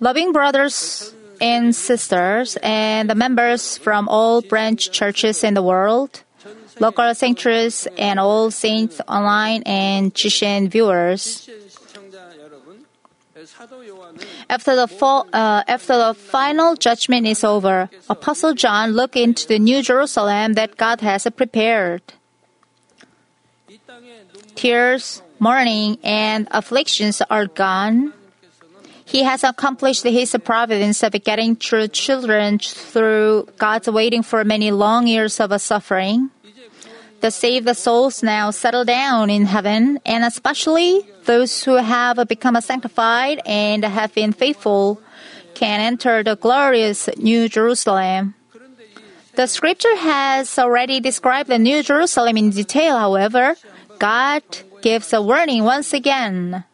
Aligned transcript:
Loving 0.00 0.32
brothers 0.32 1.14
and 1.40 1.74
sisters 1.74 2.56
and 2.62 3.08
the 3.08 3.14
members 3.14 3.78
from 3.78 4.08
all 4.08 4.42
branch 4.42 4.90
churches 4.90 5.44
in 5.44 5.54
the 5.54 5.62
world, 5.62 6.22
local 6.80 7.14
sanctuaries 7.14 7.86
and 7.98 8.18
all 8.18 8.50
saints 8.50 9.00
online 9.06 9.62
and 9.62 10.14
GCN 10.14 10.70
viewers. 10.70 11.48
After 14.48 14.76
the, 14.76 14.88
fall, 14.88 15.26
uh, 15.32 15.62
after 15.68 15.96
the 15.96 16.14
final 16.14 16.74
judgment 16.76 17.26
is 17.26 17.44
over, 17.44 17.90
Apostle 18.08 18.54
John 18.54 18.92
looked 18.92 19.16
into 19.16 19.46
the 19.46 19.58
New 19.58 19.82
Jerusalem 19.82 20.54
that 20.54 20.76
God 20.76 21.00
has 21.00 21.26
prepared. 21.36 22.02
Tears, 24.54 25.22
mourning, 25.38 25.98
and 26.02 26.48
afflictions 26.50 27.20
are 27.28 27.46
gone. 27.46 28.12
He 29.04 29.22
has 29.22 29.44
accomplished 29.44 30.02
his 30.02 30.36
providence 30.44 31.02
of 31.02 31.12
getting 31.22 31.56
true 31.56 31.88
children 31.88 32.58
through 32.58 33.48
God's 33.58 33.88
waiting 33.88 34.22
for 34.22 34.44
many 34.44 34.70
long 34.70 35.06
years 35.06 35.40
of 35.40 35.52
suffering. 35.60 36.30
The 37.20 37.30
saved 37.30 37.74
souls 37.76 38.22
now 38.22 38.50
settle 38.50 38.84
down 38.84 39.30
in 39.30 39.46
heaven, 39.46 39.98
and 40.04 40.24
especially 40.24 41.06
those 41.24 41.64
who 41.64 41.76
have 41.76 42.16
become 42.28 42.60
sanctified 42.60 43.40
and 43.46 43.84
have 43.84 44.12
been 44.14 44.32
faithful 44.32 45.00
can 45.54 45.80
enter 45.80 46.22
the 46.22 46.36
glorious 46.36 47.08
New 47.16 47.48
Jerusalem. 47.48 48.34
The 49.36 49.46
scripture 49.46 49.96
has 49.96 50.58
already 50.58 51.00
described 51.00 51.48
the 51.48 51.58
New 51.58 51.82
Jerusalem 51.82 52.36
in 52.36 52.50
detail, 52.50 52.98
however, 52.98 53.56
God 53.98 54.42
gives 54.82 55.12
a 55.12 55.22
warning 55.22 55.64
once 55.64 55.92
again. 55.92 56.64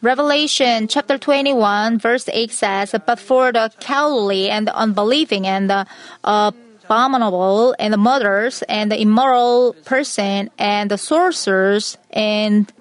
Revelation 0.00 0.86
chapter 0.86 1.18
21 1.18 1.98
verse 1.98 2.28
8 2.32 2.52
says, 2.52 2.94
But 3.04 3.18
for 3.18 3.50
the 3.50 3.72
cowardly 3.80 4.48
and 4.48 4.66
the 4.66 4.76
unbelieving 4.76 5.44
and 5.46 5.68
the 5.68 5.86
abominable 6.22 7.74
and 7.80 7.92
the 7.92 7.98
murderers 7.98 8.62
and 8.68 8.92
the 8.92 9.00
immoral 9.00 9.74
person 9.84 10.50
and 10.56 10.88
the 10.88 10.98
sorcerers 10.98 11.98
and 12.10 12.72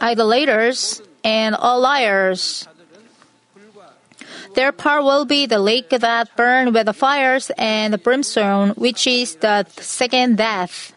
idolaters 0.00 1.00
and 1.22 1.54
all 1.54 1.80
liars. 1.80 2.66
Their 4.54 4.72
part 4.72 5.04
will 5.04 5.24
be 5.24 5.46
the 5.46 5.60
lake 5.60 5.90
that 5.90 6.36
burn 6.36 6.72
with 6.72 6.86
the 6.86 6.92
fires 6.92 7.50
and 7.56 7.94
the 7.94 7.98
brimstone, 7.98 8.70
which 8.70 9.06
is 9.06 9.36
the 9.36 9.64
second 9.78 10.36
death. 10.36 10.92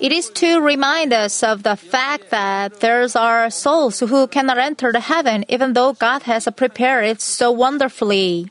It 0.00 0.12
is 0.12 0.28
to 0.42 0.60
remind 0.60 1.12
us 1.12 1.42
of 1.42 1.62
the 1.62 1.76
fact 1.76 2.30
that 2.30 2.80
there 2.80 3.06
are 3.16 3.50
souls 3.50 4.00
who 4.00 4.26
cannot 4.26 4.58
enter 4.58 4.90
the 4.90 5.00
heaven 5.00 5.44
even 5.48 5.72
though 5.72 5.92
God 5.92 6.24
has 6.24 6.48
prepared 6.56 7.04
it 7.04 7.20
so 7.20 7.50
wonderfully. 7.52 8.50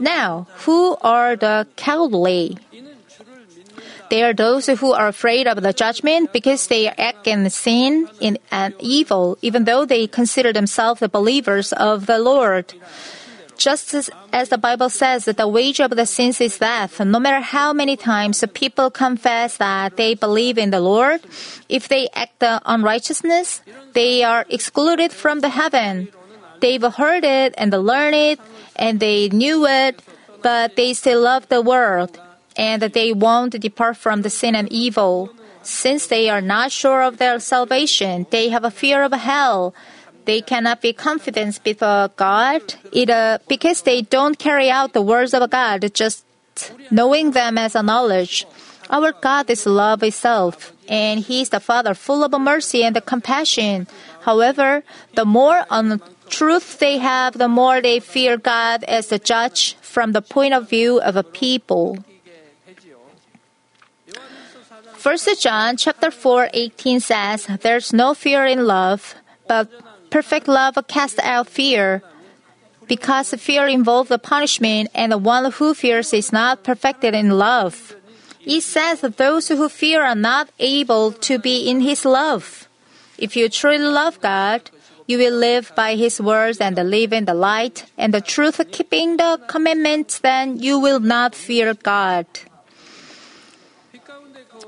Now, 0.00 0.46
who 0.64 0.96
are 1.02 1.36
the 1.36 1.68
cowardly? 1.76 2.56
They 4.08 4.24
are 4.24 4.34
those 4.34 4.66
who 4.66 4.92
are 4.92 5.06
afraid 5.06 5.46
of 5.46 5.62
the 5.62 5.72
judgment 5.72 6.32
because 6.32 6.66
they 6.66 6.88
act 6.88 7.28
in 7.28 7.48
sin 7.50 8.08
in, 8.18 8.38
and 8.50 8.74
evil, 8.80 9.38
even 9.40 9.64
though 9.64 9.84
they 9.84 10.08
consider 10.08 10.52
themselves 10.52 10.98
the 10.98 11.08
believers 11.08 11.72
of 11.72 12.06
the 12.06 12.18
Lord. 12.18 12.74
Just 13.60 13.92
as, 13.92 14.08
as 14.32 14.48
the 14.48 14.56
Bible 14.56 14.88
says 14.88 15.26
that 15.26 15.36
the 15.36 15.46
wage 15.46 15.84
of 15.84 15.92
the 15.92 16.06
sins 16.06 16.40
is 16.40 16.56
death, 16.56 16.98
no 16.98 17.20
matter 17.20 17.44
how 17.44 17.74
many 17.74 17.94
times 17.94 18.42
people 18.54 18.88
confess 18.88 19.58
that 19.58 19.98
they 20.00 20.14
believe 20.14 20.56
in 20.56 20.70
the 20.70 20.80
Lord, 20.80 21.20
if 21.68 21.86
they 21.86 22.08
act 22.16 22.40
the 22.40 22.62
unrighteousness, 22.64 23.60
they 23.92 24.24
are 24.24 24.46
excluded 24.48 25.12
from 25.12 25.40
the 25.44 25.50
heaven. 25.50 26.08
They've 26.64 26.82
heard 26.82 27.22
it 27.22 27.52
and 27.58 27.68
learned 27.70 28.16
it, 28.16 28.40
and 28.76 28.98
they 28.98 29.28
knew 29.28 29.66
it, 29.66 30.00
but 30.40 30.76
they 30.76 30.94
still 30.94 31.20
love 31.20 31.46
the 31.52 31.60
world, 31.60 32.18
and 32.56 32.80
they 32.80 33.12
won't 33.12 33.60
depart 33.60 33.98
from 33.98 34.22
the 34.22 34.30
sin 34.30 34.56
and 34.56 34.72
evil. 34.72 35.28
Since 35.60 36.06
they 36.06 36.30
are 36.30 36.40
not 36.40 36.72
sure 36.72 37.02
of 37.02 37.18
their 37.18 37.38
salvation, 37.38 38.24
they 38.30 38.48
have 38.48 38.64
a 38.64 38.72
fear 38.72 39.02
of 39.02 39.12
hell. 39.12 39.74
They 40.30 40.42
cannot 40.42 40.80
be 40.80 40.92
confident 40.92 41.58
before 41.64 42.06
God 42.14 42.62
either 42.92 43.40
because 43.48 43.82
they 43.82 44.02
don't 44.02 44.38
carry 44.38 44.70
out 44.70 44.92
the 44.92 45.02
words 45.02 45.34
of 45.34 45.42
God, 45.50 45.82
just 45.92 46.24
knowing 46.88 47.32
them 47.32 47.58
as 47.58 47.74
a 47.74 47.82
knowledge. 47.82 48.46
Our 48.90 49.10
God 49.10 49.50
is 49.50 49.66
love 49.66 50.04
itself, 50.04 50.70
and 50.86 51.18
He 51.18 51.42
is 51.42 51.48
the 51.48 51.58
Father 51.58 51.94
full 51.94 52.22
of 52.22 52.30
mercy 52.40 52.84
and 52.84 52.94
compassion. 53.04 53.88
However, 54.22 54.84
the 55.16 55.24
more 55.24 55.66
untruth 55.68 56.78
they 56.78 56.98
have, 56.98 57.34
the 57.34 57.50
more 57.50 57.82
they 57.82 57.98
fear 57.98 58.36
God 58.36 58.84
as 58.84 59.08
the 59.08 59.18
judge 59.18 59.74
from 59.82 60.12
the 60.12 60.22
point 60.22 60.54
of 60.54 60.70
view 60.70 61.00
of 61.00 61.16
a 61.16 61.26
people. 61.26 61.98
1 65.02 65.18
John 65.40 65.76
chapter 65.76 66.12
4, 66.12 66.50
18 66.54 67.00
says, 67.00 67.48
There's 67.66 67.92
no 67.92 68.14
fear 68.14 68.46
in 68.46 68.64
love, 68.64 69.16
but 69.48 69.66
perfect 70.10 70.48
love 70.48 70.76
casts 70.88 71.18
out 71.22 71.48
fear. 71.48 72.02
Because 72.86 73.30
fear 73.34 73.68
involves 73.68 74.10
punishment, 74.22 74.90
and 74.94 75.12
the 75.12 75.18
one 75.18 75.50
who 75.52 75.74
fears 75.74 76.12
is 76.12 76.32
not 76.32 76.64
perfected 76.64 77.14
in 77.14 77.38
love. 77.38 77.94
It 78.44 78.62
says 78.62 79.02
that 79.02 79.16
those 79.16 79.48
who 79.48 79.68
fear 79.68 80.02
are 80.02 80.16
not 80.16 80.50
able 80.58 81.12
to 81.28 81.38
be 81.38 81.70
in 81.70 81.80
His 81.80 82.04
love. 82.04 82.68
If 83.16 83.36
you 83.36 83.48
truly 83.48 83.78
love 83.78 84.20
God, 84.20 84.70
you 85.06 85.18
will 85.18 85.34
live 85.34 85.72
by 85.76 85.94
His 85.94 86.20
words 86.20 86.58
and 86.58 86.76
live 86.76 87.12
in 87.12 87.26
the 87.26 87.34
light 87.34 87.84
and 87.96 88.12
the 88.12 88.20
truth, 88.20 88.60
keeping 88.72 89.18
the 89.18 89.40
commandments, 89.46 90.18
then 90.18 90.58
you 90.58 90.78
will 90.78 91.00
not 91.00 91.34
fear 91.34 91.74
God. 91.74 92.26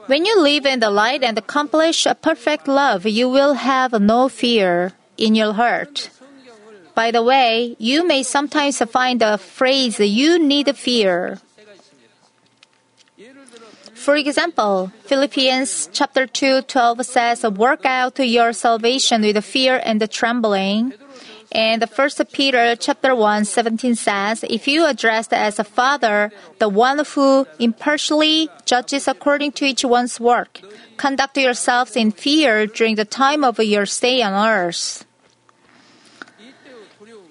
When 0.07 0.27
you 0.27 0.41
live 0.41 0.67
in 0.67 0.81
the 0.81 0.91
light 0.91 1.23
and 1.23 1.39
accomplish 1.39 2.07
a 2.07 2.15
perfect 2.15 2.69
love, 2.69 3.07
you 3.07 3.29
will 3.29 3.55
have 3.55 3.93
no 4.01 4.29
fear 4.29 4.93
in 5.23 5.37
your 5.37 5.53
heart. 5.55 6.11
By 6.95 7.13
the 7.13 7.23
way, 7.23 7.77
you 7.79 8.07
may 8.07 8.23
sometimes 8.23 8.83
find 8.91 9.21
the 9.21 9.39
phrase 9.39 9.99
you 10.01 10.39
need 10.39 10.77
fear. 10.77 11.39
For 13.95 14.17
example, 14.17 14.91
Philippians 15.07 15.89
chapter 15.93 16.27
2, 16.27 16.63
12 16.63 17.07
says, 17.07 17.45
work 17.45 17.87
out 17.87 18.19
your 18.19 18.53
salvation 18.53 19.23
with 19.23 19.45
fear 19.45 19.81
and 19.85 20.03
trembling. 20.11 20.93
And 21.53 21.85
1 21.85 22.11
Peter 22.33 22.75
chapter 22.77 23.15
1, 23.15 23.45
17 23.45 23.95
says, 23.95 24.45
if 24.49 24.67
you 24.67 24.87
addressed 24.87 25.33
as 25.33 25.59
a 25.59 25.65
father, 25.65 26.33
the 26.59 26.69
one 26.69 27.05
who 27.15 27.47
impartially 27.61 28.49
judges 28.65 29.07
according 29.07 29.53
to 29.53 29.67
each 29.67 29.85
one's 29.85 30.19
work, 30.19 30.61
conduct 30.97 31.37
yourselves 31.37 31.95
in 31.95 32.11
fear 32.11 32.67
during 32.67 32.97
the 32.97 33.05
time 33.05 33.45
of 33.45 33.61
your 33.61 33.87
stay 33.87 34.21
on 34.23 34.33
earth. 34.33 35.05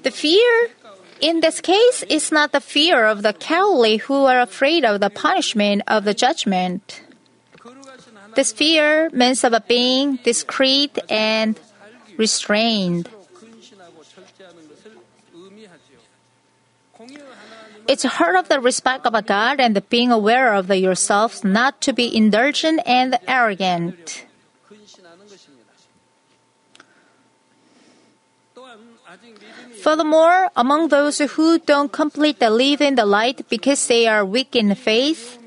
The 0.03 0.12
fear 0.12 0.69
in 1.22 1.41
this 1.41 1.62
case 1.62 2.03
is 2.09 2.31
not 2.31 2.51
the 2.51 2.62
fear 2.62 3.06
of 3.06 3.22
the 3.22 3.34
cowardly 3.34 3.97
who 3.97 4.25
are 4.25 4.41
afraid 4.41 4.84
of 4.84 5.00
the 5.00 5.09
punishment 5.09 5.84
of 5.88 6.03
the 6.03 6.13
judgment. 6.13 7.03
This 8.35 8.51
fear 8.51 9.09
means 9.12 9.44
of 9.44 9.53
a 9.53 9.62
being 9.62 10.17
discreet 10.23 10.97
and 11.09 11.59
restrained. 12.17 13.09
It's 17.88 18.03
heard 18.03 18.38
of 18.38 18.47
the 18.47 18.59
respect 18.59 19.06
of 19.06 19.13
a 19.13 19.22
God 19.22 19.59
and 19.59 19.75
the 19.75 19.81
being 19.81 20.12
aware 20.12 20.53
of 20.53 20.69
yourselves 20.69 21.44
not 21.44 21.81
to 21.81 21.94
be 21.94 22.16
indulgent 22.16 22.81
and 22.85 23.19
arrogant. 23.28 24.25
Furthermore, 29.81 30.50
among 30.56 30.90
those 30.90 31.19
who 31.19 31.60
don't 31.60 31.92
completely 31.92 32.48
live 32.48 32.81
in 32.81 32.96
the 32.96 33.06
light 33.06 33.48
because 33.50 33.88
they 33.88 34.08
are 34.08 34.24
weak 34.24 34.56
in 34.56 34.74
faith, 34.75 35.38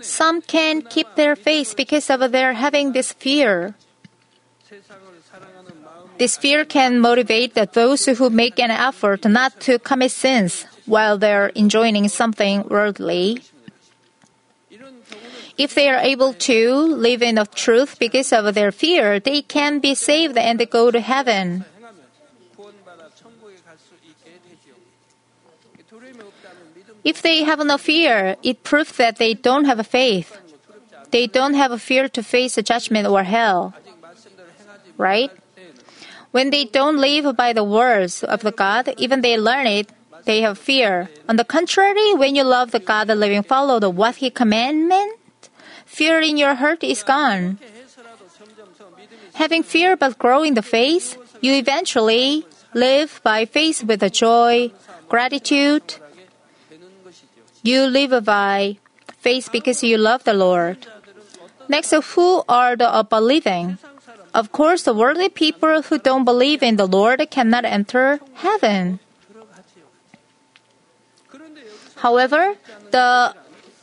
some 0.00 0.40
can 0.40 0.82
keep 0.82 1.06
their 1.16 1.36
faith 1.36 1.74
because 1.76 2.10
of 2.10 2.32
their 2.32 2.54
having 2.54 2.92
this 2.92 3.12
fear. 3.12 3.74
This 6.18 6.36
fear 6.36 6.64
can 6.64 7.00
motivate 7.00 7.54
those 7.54 8.04
who 8.04 8.28
make 8.28 8.58
an 8.60 8.70
effort 8.70 9.24
not 9.24 9.58
to 9.60 9.78
commit 9.78 10.12
sins 10.12 10.66
while 10.84 11.16
they're 11.16 11.48
enjoying 11.56 12.08
something 12.08 12.68
worldly. 12.68 13.40
If 15.56 15.74
they 15.74 15.88
are 15.88 16.00
able 16.00 16.32
to 16.34 16.74
live 16.74 17.22
in 17.22 17.34
the 17.36 17.46
truth 17.46 17.98
because 17.98 18.32
of 18.32 18.54
their 18.54 18.72
fear, 18.72 19.20
they 19.20 19.42
can 19.42 19.78
be 19.78 19.94
saved 19.94 20.36
and 20.36 20.60
go 20.70 20.90
to 20.90 21.00
heaven. 21.00 21.64
If 27.04 27.22
they 27.22 27.44
have 27.44 27.64
no 27.64 27.78
fear, 27.78 28.36
it 28.42 28.62
proves 28.62 28.92
that 28.96 29.16
they 29.16 29.34
don't 29.34 29.64
have 29.64 29.84
faith. 29.86 30.36
They 31.10 31.26
don't 31.26 31.54
have 31.54 31.72
a 31.72 31.78
fear 31.78 32.08
to 32.08 32.22
face 32.22 32.56
judgment 32.62 33.06
or 33.08 33.22
hell. 33.22 33.74
right? 34.96 35.30
When 36.30 36.50
they 36.50 36.64
don't 36.64 36.98
live 36.98 37.34
by 37.36 37.52
the 37.52 37.64
words 37.64 38.22
of 38.22 38.42
the 38.42 38.52
God, 38.52 38.94
even 38.98 39.22
they 39.22 39.36
learn 39.36 39.66
it, 39.66 39.90
they 40.24 40.42
have 40.42 40.58
fear. 40.58 41.08
On 41.28 41.36
the 41.36 41.44
contrary, 41.44 42.14
when 42.14 42.36
you 42.36 42.44
love 42.44 42.70
the 42.70 42.78
God, 42.78 43.08
the 43.08 43.16
living 43.16 43.42
follow 43.42 43.80
the 43.80 43.90
what 43.90 44.16
He 44.16 44.30
commandment, 44.30 45.18
fear 45.86 46.20
in 46.20 46.36
your 46.36 46.54
heart 46.54 46.84
is 46.84 47.02
gone. 47.02 47.58
Having 49.34 49.62
fear 49.64 49.96
but 49.96 50.18
grow 50.18 50.42
in 50.42 50.54
the 50.54 50.62
faith, 50.62 51.16
you 51.40 51.54
eventually 51.54 52.44
live 52.74 53.20
by 53.24 53.46
faith 53.46 53.82
with 53.82 54.02
a 54.02 54.10
joy, 54.10 54.70
gratitude. 55.08 55.96
You 57.62 57.86
live 57.86 58.24
by 58.24 58.78
faith 59.18 59.50
because 59.52 59.82
you 59.82 59.98
love 59.98 60.24
the 60.24 60.32
Lord. 60.32 60.86
Next, 61.68 61.92
who 61.92 62.42
are 62.48 62.76
the 62.76 62.90
unbelieving? 62.90 63.78
Of 64.32 64.52
course, 64.52 64.84
the 64.84 64.94
worldly 64.94 65.28
people 65.28 65.82
who 65.82 65.98
don't 65.98 66.24
believe 66.24 66.62
in 66.62 66.76
the 66.76 66.86
Lord 66.86 67.20
cannot 67.30 67.64
enter 67.64 68.20
heaven. 68.34 69.00
However, 71.96 72.54
the 72.90 73.34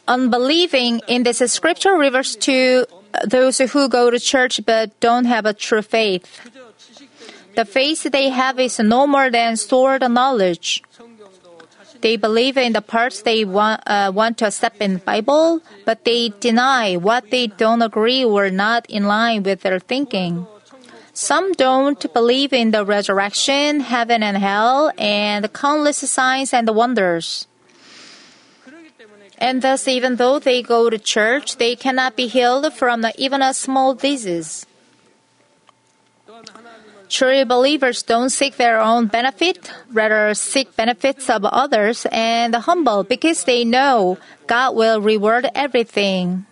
unbelieving 0.07 1.01
in 1.07 1.23
this 1.23 1.39
scripture 1.51 1.93
refers 1.93 2.35
to 2.47 2.85
those 3.25 3.59
who 3.59 3.87
go 3.89 4.09
to 4.09 4.19
church 4.19 4.61
but 4.65 4.99
don't 4.99 5.25
have 5.25 5.45
a 5.45 5.53
true 5.53 5.81
faith. 5.81 6.25
The 7.55 7.65
faith 7.65 8.03
they 8.11 8.29
have 8.29 8.59
is 8.59 8.79
no 8.79 9.05
more 9.07 9.29
than 9.29 9.55
stored 9.57 10.01
knowledge. 10.01 10.83
They 12.01 12.15
believe 12.15 12.57
in 12.57 12.73
the 12.73 12.81
parts 12.81 13.21
they 13.21 13.45
want, 13.45 13.81
uh, 13.87 14.11
want 14.13 14.37
to 14.39 14.47
accept 14.47 14.81
in 14.81 14.93
the 14.93 14.99
Bible, 14.99 15.61
but 15.85 16.05
they 16.05 16.29
deny 16.39 16.95
what 16.95 17.31
they 17.31 17.47
don't 17.47 17.81
agree 17.81 18.23
or 18.23 18.49
not 18.49 18.85
in 18.89 19.05
line 19.05 19.43
with 19.43 19.61
their 19.61 19.79
thinking. 19.79 20.45
Some 21.13 21.53
don't 21.53 22.01
believe 22.13 22.53
in 22.53 22.71
the 22.71 22.85
resurrection, 22.85 23.79
heaven 23.79 24.21
and 24.21 24.37
hell, 24.37 24.91
and 24.99 25.51
countless 25.51 25.97
signs 25.97 26.53
and 26.53 26.69
wonders. 26.69 27.47
And 29.39 29.61
thus, 29.61 29.87
even 29.87 30.17
though 30.17 30.39
they 30.39 30.61
go 30.61 30.89
to 30.89 30.97
church, 30.97 31.57
they 31.57 31.75
cannot 31.75 32.15
be 32.15 32.27
healed 32.27 32.73
from 32.73 33.05
even 33.17 33.41
a 33.41 33.53
small 33.53 33.93
disease. 33.93 34.65
True 37.09 37.45
believers 37.45 38.03
don't 38.03 38.29
seek 38.29 38.57
their 38.57 38.79
own 38.79 39.07
benefit, 39.07 39.71
rather 39.91 40.33
seek 40.33 40.75
benefits 40.75 41.29
of 41.29 41.45
others 41.45 42.05
and 42.11 42.53
humble 42.55 43.03
because 43.03 43.43
they 43.45 43.63
know 43.63 44.17
God 44.45 44.75
will 44.75 44.99
reward 44.99 45.49
everything. 45.55 46.45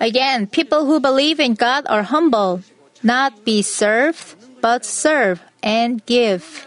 Again, 0.00 0.46
people 0.46 0.86
who 0.86 0.98
believe 0.98 1.38
in 1.38 1.54
God 1.54 1.86
are 1.88 2.02
humble, 2.02 2.62
not 3.02 3.44
be 3.44 3.62
served, 3.62 4.34
but 4.60 4.84
serve 4.84 5.40
and 5.62 6.04
give. 6.06 6.66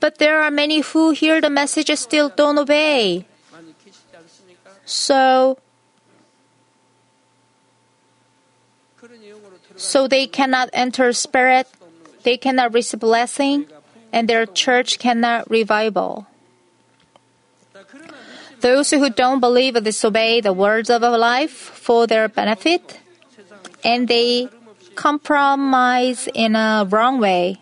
But 0.00 0.18
there 0.18 0.40
are 0.42 0.50
many 0.50 0.80
who 0.80 1.10
hear 1.10 1.40
the 1.40 1.50
message 1.50 1.90
still 1.98 2.28
don't 2.30 2.58
obey. 2.58 3.26
So, 4.84 5.58
so 9.76 10.08
they 10.08 10.26
cannot 10.26 10.70
enter 10.72 11.12
spirit, 11.12 11.68
they 12.22 12.36
cannot 12.36 12.72
receive 12.72 13.00
blessing, 13.00 13.66
and 14.12 14.28
their 14.28 14.46
church 14.46 14.98
cannot 14.98 15.50
revival. 15.50 16.26
Those 18.60 18.90
who 18.90 19.10
don't 19.10 19.40
believe 19.40 19.74
or 19.74 19.80
disobey 19.80 20.40
the 20.40 20.52
words 20.52 20.88
of 20.88 21.02
life 21.02 21.50
for 21.50 22.06
their 22.06 22.28
benefit, 22.28 23.00
and 23.82 24.06
they 24.06 24.48
compromise 24.94 26.28
in 26.32 26.54
a 26.54 26.86
wrong 26.88 27.18
way. 27.18 27.60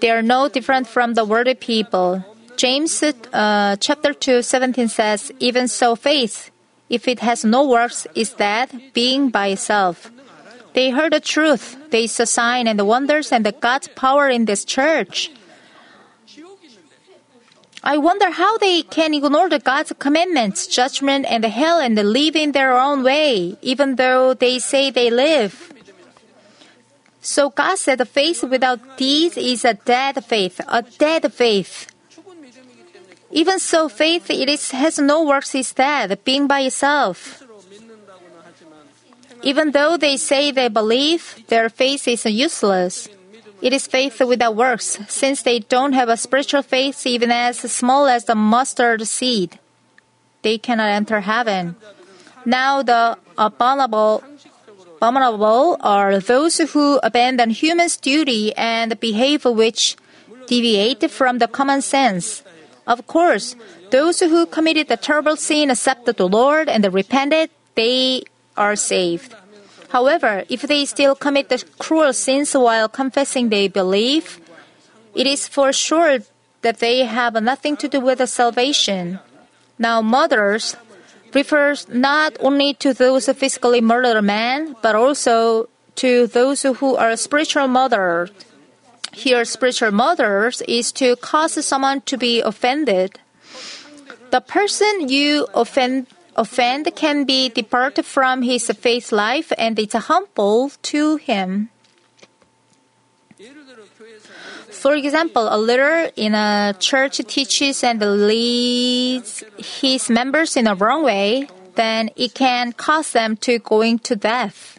They 0.00 0.10
are 0.10 0.22
no 0.22 0.48
different 0.48 0.86
from 0.86 1.14
the 1.14 1.24
worldly 1.24 1.54
people. 1.54 2.24
James 2.56 3.02
uh, 3.02 3.76
chapter 3.80 4.12
2, 4.12 4.42
17 4.42 4.88
says, 4.88 5.32
Even 5.38 5.68
so, 5.68 5.96
faith, 5.96 6.50
if 6.88 7.06
it 7.08 7.20
has 7.20 7.44
no 7.44 7.66
works, 7.66 8.06
is 8.14 8.32
dead, 8.32 8.68
being 8.92 9.30
by 9.30 9.48
itself. 9.48 10.10
They 10.74 10.90
heard 10.90 11.12
the 11.12 11.20
truth. 11.20 11.76
They 11.90 12.06
saw 12.06 12.24
sign 12.24 12.68
and 12.68 12.78
the 12.78 12.84
wonders 12.84 13.32
and 13.32 13.44
the 13.44 13.52
God's 13.52 13.88
power 13.88 14.28
in 14.28 14.44
this 14.44 14.64
church. 14.64 15.30
I 17.82 17.96
wonder 17.96 18.30
how 18.30 18.58
they 18.58 18.82
can 18.82 19.14
ignore 19.14 19.48
the 19.48 19.60
God's 19.60 19.92
commandments, 19.98 20.66
judgment, 20.66 21.26
and 21.28 21.44
the 21.44 21.48
hell 21.48 21.78
and 21.78 21.94
live 21.94 22.36
in 22.36 22.52
their 22.52 22.76
own 22.76 23.02
way, 23.02 23.56
even 23.62 23.96
though 23.96 24.34
they 24.34 24.58
say 24.58 24.90
they 24.90 25.10
live. 25.10 25.72
So 27.20 27.50
God 27.50 27.76
said 27.78 27.98
the 27.98 28.06
faith 28.06 28.42
without 28.42 28.98
deeds 28.98 29.36
is 29.36 29.64
a 29.64 29.74
dead 29.74 30.24
faith, 30.24 30.60
a 30.68 30.82
dead 30.82 31.32
faith. 31.32 31.86
Even 33.30 33.58
so, 33.58 33.88
faith 33.88 34.30
it 34.30 34.48
is, 34.48 34.70
has 34.70 34.98
no 34.98 35.22
works 35.24 35.54
is 35.54 35.72
dead, 35.72 36.18
being 36.24 36.46
by 36.46 36.60
itself. 36.60 37.42
Even 39.42 39.70
though 39.70 39.96
they 39.96 40.16
say 40.16 40.50
they 40.50 40.68
believe, 40.68 41.44
their 41.48 41.68
faith 41.68 42.08
is 42.08 42.24
useless. 42.24 43.08
It 43.60 43.72
is 43.72 43.86
faith 43.86 44.20
without 44.20 44.56
works, 44.56 44.98
since 45.08 45.42
they 45.42 45.60
don't 45.60 45.92
have 45.92 46.08
a 46.08 46.16
spiritual 46.16 46.62
faith 46.62 47.06
even 47.06 47.30
as 47.30 47.58
small 47.58 48.06
as 48.06 48.24
the 48.24 48.34
mustard 48.34 49.06
seed. 49.06 49.58
They 50.42 50.58
cannot 50.58 50.88
enter 50.88 51.20
heaven. 51.20 51.76
Now 52.44 52.82
the 52.82 53.18
abominable, 53.36 54.22
abominable 54.96 55.76
are 55.80 56.18
those 56.18 56.58
who 56.58 57.00
abandon 57.02 57.50
human's 57.50 57.96
duty 57.96 58.54
and 58.56 58.98
behave 59.00 59.44
which 59.44 59.96
deviate 60.46 61.10
from 61.10 61.38
the 61.38 61.48
common 61.48 61.82
sense. 61.82 62.42
Of 62.88 63.06
course, 63.06 63.54
those 63.90 64.20
who 64.20 64.46
committed 64.46 64.88
the 64.88 64.96
terrible 64.96 65.36
sin 65.36 65.70
accepted 65.70 66.16
the 66.16 66.26
Lord 66.26 66.70
and 66.70 66.82
repented, 66.92 67.50
they 67.76 68.24
are 68.56 68.76
saved. 68.76 69.36
However, 69.90 70.44
if 70.48 70.62
they 70.62 70.84
still 70.86 71.14
commit 71.14 71.50
the 71.50 71.62
cruel 71.78 72.12
sins 72.14 72.54
while 72.54 72.88
confessing 72.88 73.50
they 73.50 73.68
believe, 73.68 74.40
it 75.14 75.26
is 75.26 75.46
for 75.46 75.72
sure 75.72 76.20
that 76.62 76.80
they 76.80 77.04
have 77.04 77.34
nothing 77.42 77.76
to 77.76 77.88
do 77.88 78.00
with 78.00 78.18
the 78.18 78.26
salvation. 78.26 79.20
Now, 79.78 80.00
mothers 80.00 80.74
refers 81.34 81.88
not 81.88 82.36
only 82.40 82.72
to 82.74 82.94
those 82.94 83.28
physically 83.28 83.80
murdered 83.80 84.22
men, 84.22 84.76
but 84.82 84.94
also 84.94 85.68
to 85.96 86.26
those 86.26 86.62
who 86.62 86.96
are 86.96 87.16
spiritual 87.16 87.68
mothers. 87.68 88.30
Here, 89.18 89.44
spiritual 89.44 89.90
mothers 89.90 90.62
is 90.68 90.92
to 90.92 91.16
cause 91.16 91.58
someone 91.66 92.02
to 92.02 92.16
be 92.16 92.40
offended. 92.40 93.18
The 94.30 94.40
person 94.40 95.08
you 95.08 95.48
offend 95.54 96.06
offend 96.36 96.86
can 96.94 97.24
be 97.24 97.48
departed 97.48 98.06
from 98.06 98.42
his 98.42 98.70
faith 98.78 99.10
life 99.10 99.50
and 99.58 99.76
it's 99.76 99.94
humble 99.94 100.70
to 100.82 101.16
him. 101.16 101.68
For 104.70 104.94
example, 104.94 105.48
a 105.50 105.58
leader 105.58 106.12
in 106.14 106.36
a 106.36 106.76
church 106.78 107.18
teaches 107.26 107.82
and 107.82 107.98
leads 107.98 109.42
his 109.58 110.08
members 110.08 110.56
in 110.56 110.68
a 110.68 110.76
wrong 110.76 111.02
way, 111.02 111.48
then 111.74 112.10
it 112.14 112.34
can 112.34 112.72
cause 112.72 113.10
them 113.10 113.36
to 113.38 113.58
going 113.58 113.98
to 114.06 114.14
death. 114.14 114.77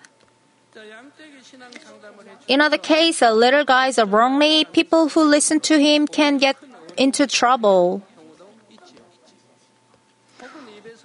In 2.49 2.61
other 2.61 2.79
case, 2.79 3.21
a 3.21 3.31
leader 3.31 3.63
guides 3.63 3.99
wrongly, 3.99 4.65
people 4.65 5.09
who 5.09 5.21
listen 5.23 5.59
to 5.69 5.77
him 5.77 6.07
can 6.07 6.39
get 6.39 6.57
into 6.97 7.27
trouble. 7.27 8.01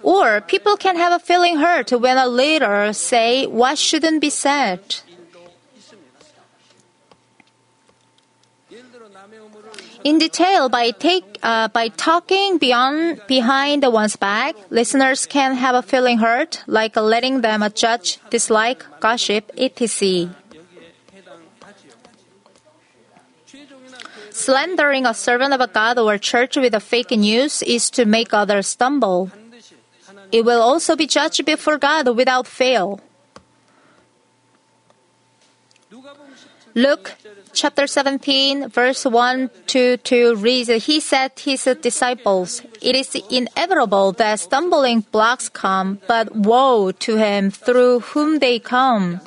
Or 0.01 0.41
people 0.41 0.75
can 0.75 0.97
have 0.97 1.13
a 1.13 1.19
feeling 1.19 1.57
hurt 1.57 1.91
when 1.91 2.17
a 2.17 2.27
leader 2.27 2.91
say 2.93 3.45
what 3.45 3.77
shouldn't 3.77 4.21
be 4.21 4.31
said. 4.31 4.81
In 10.03 10.19
detail, 10.19 10.69
by 10.69 10.91
take 10.91 11.25
uh, 11.41 11.67
by 11.69 11.89
talking 11.89 12.59
beyond 12.59 13.21
behind 13.27 13.81
one's 13.85 14.15
back, 14.15 14.55
listeners 14.69 15.25
can 15.25 15.55
have 15.55 15.73
a 15.73 15.81
feeling 15.81 16.19
hurt, 16.19 16.61
like 16.67 16.95
letting 16.95 17.41
them 17.41 17.65
judge, 17.73 18.19
dislike, 18.29 18.85
gossip, 18.99 19.49
etc. 19.57 20.29
Slandering 24.35 25.05
a 25.05 25.13
servant 25.13 25.53
of 25.53 25.61
a 25.61 25.67
God 25.67 25.97
or 25.97 26.17
church 26.17 26.57
with 26.57 26.75
a 26.75 26.81
fake 26.81 27.11
news 27.11 27.63
is 27.63 27.89
to 27.91 28.03
make 28.03 28.33
others 28.33 28.67
stumble. 28.67 29.31
It 30.29 30.43
will 30.43 30.61
also 30.61 30.97
be 30.97 31.07
judged 31.07 31.45
before 31.45 31.77
God 31.77 32.09
without 32.17 32.45
fail. 32.45 32.99
Luke 36.75 37.15
chapter 37.53 37.87
17, 37.87 38.67
verse 38.67 39.05
1 39.05 39.49
to 39.67 39.95
2 39.95 40.35
reads, 40.35 40.67
He 40.83 40.99
said 40.99 41.37
to 41.37 41.51
his 41.51 41.63
disciples, 41.81 42.61
It 42.81 42.93
is 42.97 43.15
inevitable 43.31 44.11
that 44.19 44.41
stumbling 44.41 45.07
blocks 45.15 45.47
come, 45.47 45.99
but 46.07 46.35
woe 46.35 46.91
to 46.91 47.15
him 47.15 47.51
through 47.51 48.01
whom 48.11 48.39
they 48.39 48.59
come. 48.59 49.21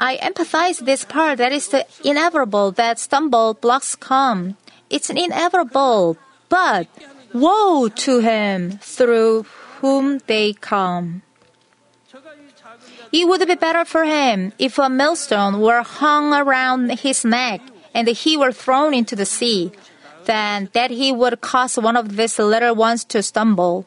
I 0.00 0.14
emphasize 0.14 0.78
this 0.78 1.04
part 1.04 1.36
that 1.36 1.52
is 1.52 1.68
the 1.68 1.84
inevitable 2.02 2.72
that 2.72 2.98
stumble 2.98 3.52
blocks 3.52 3.94
come. 3.94 4.56
It's 4.88 5.10
inevitable, 5.10 6.16
but 6.48 6.88
woe 7.34 7.88
to 7.88 8.20
him 8.20 8.78
through 8.80 9.44
whom 9.84 10.20
they 10.26 10.54
come. 10.54 11.20
It 13.12 13.28
would 13.28 13.46
be 13.46 13.54
better 13.56 13.84
for 13.84 14.04
him 14.04 14.54
if 14.58 14.78
a 14.78 14.88
millstone 14.88 15.60
were 15.60 15.82
hung 15.82 16.32
around 16.32 17.00
his 17.00 17.22
neck 17.22 17.60
and 17.92 18.08
he 18.08 18.38
were 18.38 18.52
thrown 18.52 18.94
into 18.94 19.14
the 19.14 19.26
sea 19.26 19.70
than 20.24 20.70
that 20.72 20.90
he 20.90 21.12
would 21.12 21.42
cause 21.42 21.76
one 21.76 21.96
of 21.96 22.16
these 22.16 22.38
little 22.38 22.74
ones 22.74 23.04
to 23.04 23.22
stumble. 23.22 23.84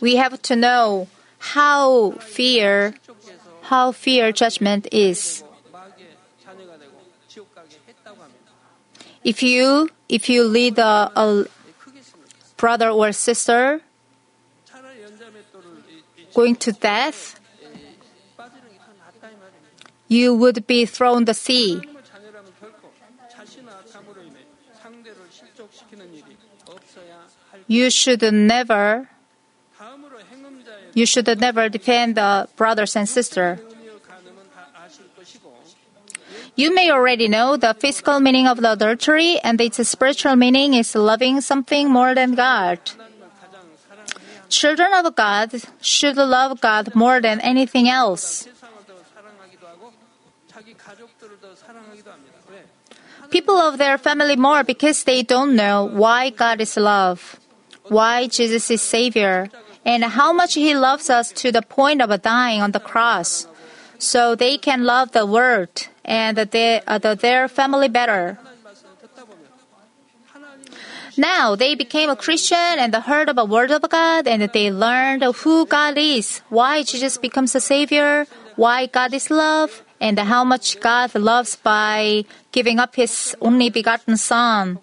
We 0.00 0.16
have 0.16 0.42
to 0.42 0.56
know 0.56 1.06
how 1.38 2.12
fear, 2.12 2.94
how 3.62 3.92
fear 3.92 4.32
judgment 4.32 4.88
is. 4.92 5.42
If 9.24 9.42
you, 9.42 9.90
if 10.08 10.28
you 10.28 10.44
lead 10.44 10.78
a, 10.78 11.10
a 11.16 11.46
brother 12.56 12.90
or 12.90 13.12
sister 13.12 13.80
going 16.34 16.56
to 16.56 16.72
death, 16.72 17.40
you 20.08 20.34
would 20.34 20.66
be 20.66 20.86
thrown 20.86 21.24
the 21.24 21.34
sea. 21.34 21.80
You 27.66 27.90
should 27.90 28.22
never 28.32 29.08
you 30.96 31.04
should 31.04 31.28
never 31.38 31.68
defend 31.68 32.16
the 32.16 32.48
brothers 32.56 32.96
and 32.96 33.06
sisters. 33.06 33.60
You 36.56 36.74
may 36.74 36.90
already 36.90 37.28
know 37.28 37.58
the 37.58 37.76
physical 37.76 38.18
meaning 38.18 38.48
of 38.48 38.64
the 38.64 38.72
adultery, 38.72 39.38
and 39.44 39.60
its 39.60 39.76
spiritual 39.86 40.36
meaning 40.36 40.72
is 40.72 40.94
loving 40.94 41.42
something 41.42 41.92
more 41.92 42.14
than 42.14 42.34
God. 42.34 42.80
Children 44.48 44.88
of 44.94 45.14
God 45.14 45.52
should 45.82 46.16
love 46.16 46.62
God 46.62 46.94
more 46.94 47.20
than 47.20 47.40
anything 47.40 47.90
else. 47.90 48.48
People 53.28 53.56
love 53.56 53.76
their 53.76 53.98
family 53.98 54.36
more 54.36 54.64
because 54.64 55.04
they 55.04 55.22
don't 55.22 55.54
know 55.54 55.84
why 55.84 56.30
God 56.30 56.62
is 56.62 56.78
love, 56.78 57.38
why 57.88 58.28
Jesus 58.28 58.70
is 58.70 58.80
Savior, 58.80 59.50
and 59.86 60.02
how 60.04 60.32
much 60.32 60.54
He 60.54 60.74
loves 60.74 61.08
us 61.08 61.30
to 61.40 61.52
the 61.52 61.62
point 61.62 62.02
of 62.02 62.10
dying 62.20 62.60
on 62.60 62.72
the 62.72 62.80
cross. 62.80 63.46
So 63.98 64.34
they 64.34 64.58
can 64.58 64.84
love 64.84 65.12
the 65.12 65.24
world 65.24 65.88
and 66.04 66.36
their, 66.36 66.82
uh, 66.86 66.98
their 66.98 67.48
family 67.48 67.88
better. 67.88 68.38
Now 71.16 71.56
they 71.56 71.74
became 71.74 72.10
a 72.10 72.16
Christian 72.16 72.76
and 72.76 72.94
heard 72.94 73.30
of 73.30 73.36
the 73.36 73.46
Word 73.46 73.70
of 73.70 73.88
God 73.88 74.26
and 74.26 74.42
they 74.42 74.70
learned 74.70 75.22
who 75.22 75.64
God 75.64 75.96
is, 75.96 76.42
why 76.50 76.82
Jesus 76.82 77.16
becomes 77.16 77.54
a 77.54 77.60
Savior, 77.60 78.26
why 78.56 78.84
God 78.84 79.14
is 79.14 79.30
love, 79.30 79.82
and 79.98 80.18
how 80.18 80.44
much 80.44 80.78
God 80.80 81.14
loves 81.14 81.56
by 81.56 82.24
giving 82.52 82.78
up 82.78 82.96
His 82.96 83.34
only 83.40 83.70
begotten 83.70 84.18
Son 84.18 84.78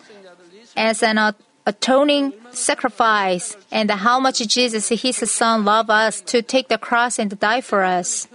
as 0.76 1.04
an 1.04 1.20
atoning 1.66 2.34
sacrifice, 2.52 3.56
and 3.72 3.90
how 3.90 4.20
much 4.20 4.46
Jesus, 4.48 4.90
His 4.90 5.32
Son, 5.32 5.66
loved 5.66 5.90
us 5.90 6.22
to 6.22 6.42
take 6.42 6.68
the 6.68 6.78
cross 6.78 7.20
and 7.20 7.40
die 7.40 7.62
for 7.62 7.84
us. 7.84 8.28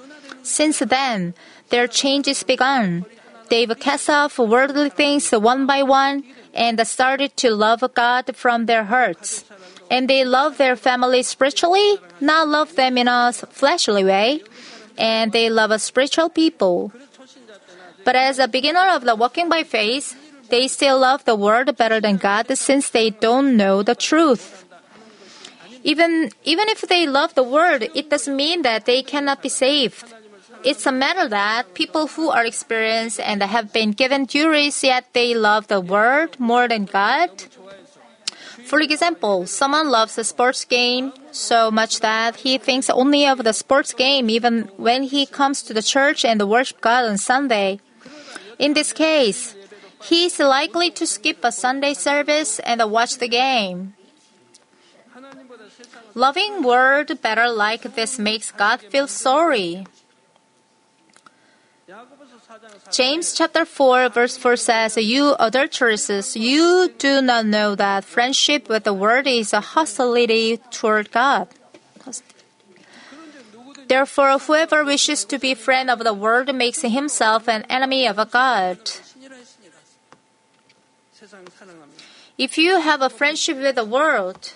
Since 0.43 0.81
then, 0.81 1.35
their 1.71 1.87
change 1.87 2.27
is 2.27 2.43
begun. 2.43 3.05
They've 3.51 3.79
cast 3.79 4.11
off 4.11 4.39
worldly 4.39 4.91
things 4.91 5.31
one 5.31 5.67
by 5.67 5.83
one 5.83 6.25
and 6.55 6.81
started 6.87 7.37
to 7.39 7.51
love 7.51 7.85
God 7.95 8.35
from 8.35 8.67
their 8.67 8.85
hearts. 8.85 9.45
And 9.91 10.09
they 10.09 10.25
love 10.25 10.59
their 10.59 10.77
family 10.77 11.23
spiritually, 11.23 11.99
not 12.21 12.49
love 12.49 12.77
them 12.77 12.99
in 12.99 13.09
a 13.09 13.33
fleshly 13.33 14.05
way. 14.05 14.43
And 14.99 15.33
they 15.33 15.49
love 15.49 15.81
spiritual 15.81 16.29
people. 16.29 16.93
But 18.05 18.17
as 18.17 18.39
a 18.39 18.49
beginner 18.49 18.89
of 18.91 19.05
the 19.05 19.15
walking 19.15 19.49
by 19.49 19.63
faith, 19.63 20.17
they 20.51 20.69
still 20.69 20.99
love 20.99 21.25
the 21.25 21.37
world 21.37 21.77
better 21.77 22.01
than 22.01 22.17
God 22.17 22.47
since 22.57 22.91
they 22.91 23.11
don't 23.11 23.57
know 23.57 23.83
the 23.83 23.95
truth. 23.95 24.65
Even, 25.85 26.31
even 26.45 26.69
if 26.69 26.83
they 26.83 27.07
love 27.07 27.35
the 27.35 27.43
world, 27.43 27.83
it 27.83 28.11
doesn't 28.11 28.35
mean 28.35 28.63
that 28.63 28.85
they 28.85 29.03
cannot 29.03 29.43
be 29.43 29.49
saved. 29.49 30.15
It's 30.65 30.87
a 30.87 30.93
matter 30.93 31.29
that 31.29 31.75
people 31.75 32.09
who 32.09 32.31
are 32.31 32.45
experienced 32.45 33.21
and 33.21 33.43
have 33.43 33.73
been 33.73 33.93
given 33.93 34.27
juries 34.27 34.83
yet 34.83 35.07
they 35.13 35.35
love 35.35 35.69
the 35.69 35.81
world 35.81 36.39
more 36.41 36.67
than 36.67 36.85
God. 36.85 37.31
For 38.65 38.81
example, 38.81 39.47
someone 39.47 39.89
loves 39.89 40.19
a 40.19 40.25
sports 40.25 40.65
game 40.65 41.13
so 41.31 41.71
much 41.71 42.01
that 42.01 42.37
he 42.37 42.59
thinks 42.59 42.91
only 42.91 43.25
of 43.27 43.45
the 43.45 43.53
sports 43.55 43.95
game 43.95 44.29
even 44.29 44.65
when 44.77 45.05
he 45.05 45.25
comes 45.27 45.63
to 45.63 45.73
the 45.73 45.83
church 45.83 46.25
and 46.25 46.43
worship 46.43 46.81
God 46.81 47.05
on 47.05 47.19
Sunday. 47.19 47.81
In 48.59 48.75
this 48.75 48.93
case, 48.93 49.55
he 50.03 50.27
is 50.27 50.39
likely 50.39 50.91
to 50.93 51.07
skip 51.07 51.39
a 51.43 51.53
Sunday 51.53 51.95
service 51.95 52.59
and 52.61 52.83
watch 52.91 53.19
the 53.19 53.29
game. 53.29 53.95
Loving 56.15 56.63
word 56.63 57.21
better 57.23 57.49
like 57.49 57.83
this 57.95 58.19
makes 58.19 58.51
God 58.51 58.81
feel 58.81 59.07
sorry. 59.07 59.87
James 62.91 63.33
chapter 63.35 63.65
4 63.65 64.09
verse 64.09 64.37
4 64.37 64.57
says, 64.57 64.97
You 64.97 65.37
adulteresses, 65.39 66.37
you 66.37 66.91
do 66.99 67.23
not 67.23 67.47
know 67.47 67.75
that 67.75 68.05
friendship 68.05 68.69
with 68.69 68.85
the 68.85 68.95
world 68.95 69.27
is 69.27 69.53
a 69.53 69.61
hostility 69.61 70.59
toward 70.71 71.11
God. 71.13 71.49
Therefore, 73.89 74.39
whoever 74.39 74.85
wishes 74.85 75.25
to 75.25 75.39
be 75.39 75.55
friend 75.55 75.89
of 75.89 76.01
the 76.01 76.13
world 76.13 76.55
makes 76.55 76.83
himself 76.83 77.49
an 77.49 77.65
enemy 77.71 78.07
of 78.07 78.17
God. 78.31 78.79
If 82.37 82.59
you 82.59 82.81
have 82.81 83.03
a 83.03 83.11
friendship 83.11 83.57
with 83.59 83.75
the 83.75 83.85
world, 83.85 84.53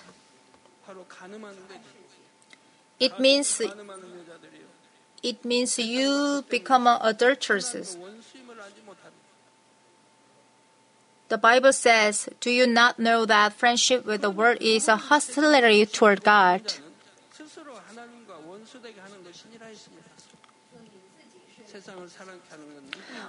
it 2.99 3.19
means 3.19 3.61
it 5.23 5.45
means 5.45 5.79
you 5.79 6.43
become 6.49 6.87
an 6.87 6.99
adulteress. 7.01 7.97
The 11.29 11.37
Bible 11.37 11.73
says, 11.73 12.29
Do 12.41 12.51
you 12.51 12.67
not 12.67 12.99
know 12.99 13.25
that 13.25 13.53
friendship 13.53 14.05
with 14.05 14.21
the 14.21 14.29
world 14.29 14.57
is 14.61 14.87
a 14.87 14.97
hostility 14.97 15.85
toward 15.85 16.23
God? 16.23 16.61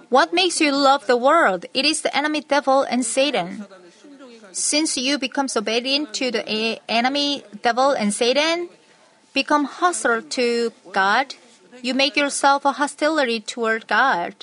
What 0.09 0.33
makes 0.33 0.61
you 0.61 0.73
love 0.73 1.07
the 1.07 1.17
world? 1.17 1.67
It 1.73 1.85
is 1.85 2.03
the 2.03 2.15
enemy 2.17 2.41
devil 2.43 2.83
and 2.83 3.05
Satan. 3.05 3.65
Since 4.53 4.97
you 4.97 5.19
become 5.19 5.49
obedient 5.57 6.15
to 6.15 6.31
the 6.31 6.81
enemy 6.89 7.43
devil 7.63 7.91
and 7.91 8.13
Satan, 8.13 8.69
become 9.33 9.65
hostile 9.65 10.23
to 10.23 10.73
God, 10.93 11.35
you 11.83 11.95
make 11.95 12.17
yourself 12.17 12.65
a 12.65 12.73
hostility 12.73 13.41
toward 13.41 13.87
God. 13.87 14.35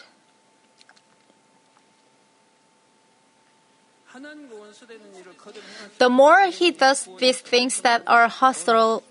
The 5.97 6.09
more 6.09 6.47
he 6.51 6.71
does 6.71 7.07
these 7.19 7.39
things 7.39 7.81
that 7.81 8.03
are 8.05 8.27
hostile 8.27 9.03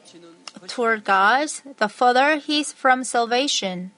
toward 0.66 1.04
God, 1.04 1.49
the 1.78 1.88
further 1.88 2.37
he 2.37 2.61
is 2.61 2.73
from 2.73 3.04
salvation. 3.04 3.92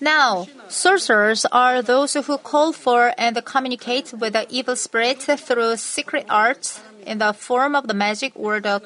Now, 0.00 0.46
sorcerers 0.68 1.44
are 1.52 1.82
those 1.82 2.14
who 2.14 2.38
call 2.38 2.72
for 2.72 3.12
and 3.18 3.44
communicate 3.44 4.12
with 4.12 4.32
the 4.32 4.46
evil 4.48 4.76
spirit 4.76 5.22
through 5.22 5.76
secret 5.76 6.26
arts 6.28 6.80
in 7.06 7.18
the 7.18 7.32
form 7.32 7.74
of 7.74 7.86
the 7.86 7.94
magic 7.94 8.32
or 8.34 8.60
the 8.60 8.82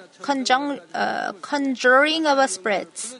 uh, 0.94 1.32
conjuring 1.40 2.26
of 2.26 2.50
spirits. 2.50 3.16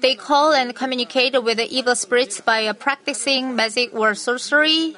They 0.00 0.14
call 0.14 0.52
and 0.52 0.74
communicate 0.74 1.42
with 1.42 1.58
the 1.58 1.68
evil 1.68 1.94
spirits 1.94 2.40
by 2.40 2.70
practicing 2.72 3.54
magic 3.54 3.92
or 3.92 4.14
sorcery. 4.14 4.96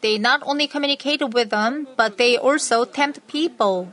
They 0.00 0.18
not 0.18 0.42
only 0.44 0.66
communicate 0.66 1.26
with 1.32 1.50
them, 1.50 1.88
but 1.96 2.18
they 2.18 2.36
also 2.36 2.84
tempt 2.84 3.26
people. 3.26 3.92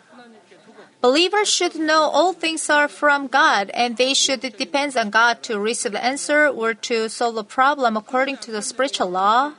Believers 1.01 1.49
should 1.49 1.75
know 1.75 2.03
all 2.03 2.31
things 2.31 2.69
are 2.69 2.87
from 2.87 3.25
God 3.25 3.71
and 3.73 3.97
they 3.97 4.13
should 4.13 4.41
depend 4.41 4.95
on 4.95 5.09
God 5.09 5.41
to 5.43 5.59
receive 5.59 5.93
the 5.93 6.03
answer 6.03 6.47
or 6.47 6.75
to 6.75 7.09
solve 7.09 7.35
the 7.35 7.43
problem 7.43 7.97
according 7.97 8.37
to 8.37 8.51
the 8.51 8.61
spiritual 8.61 9.09
law. 9.09 9.53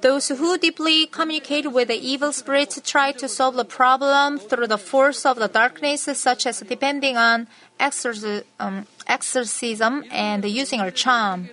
Those 0.00 0.28
who 0.28 0.58
deeply 0.58 1.06
communicate 1.06 1.72
with 1.72 1.88
the 1.88 1.94
evil 1.94 2.32
spirits 2.32 2.80
try 2.84 3.12
to 3.12 3.28
solve 3.28 3.54
the 3.54 3.64
problem 3.64 4.38
through 4.38 4.66
the 4.66 4.78
force 4.78 5.24
of 5.24 5.38
the 5.38 5.48
darkness, 5.48 6.02
such 6.02 6.46
as 6.46 6.60
depending 6.60 7.16
on 7.16 7.46
exorcism, 7.78 8.44
um, 8.58 8.86
exorcism 9.06 10.04
and 10.10 10.44
using 10.44 10.80
a 10.80 10.90
charm. 10.90 11.50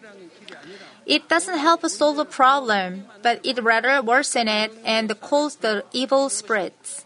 It 1.05 1.29
doesn't 1.29 1.59
help 1.59 1.85
solve 1.87 2.17
the 2.17 2.25
problem, 2.25 3.05
but 3.21 3.39
it 3.45 3.61
rather 3.61 4.01
worsens 4.01 4.65
it 4.65 4.73
and 4.83 5.19
calls 5.21 5.57
the 5.57 5.85
evil 5.93 6.29
spirits. 6.29 7.04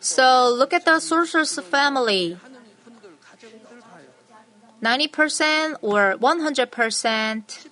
So 0.00 0.50
look 0.50 0.72
at 0.72 0.84
the 0.84 1.00
sorcerer's 1.00 1.58
family. 1.60 2.36
90% 4.82 5.76
or 5.82 6.16
100%. 6.18 7.66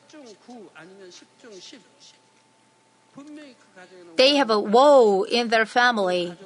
They 4.17 4.37
have 4.37 4.51
a 4.51 4.61
woe 4.61 5.23
in 5.25 5.49
their 5.49 5.67
family. 5.67 6.37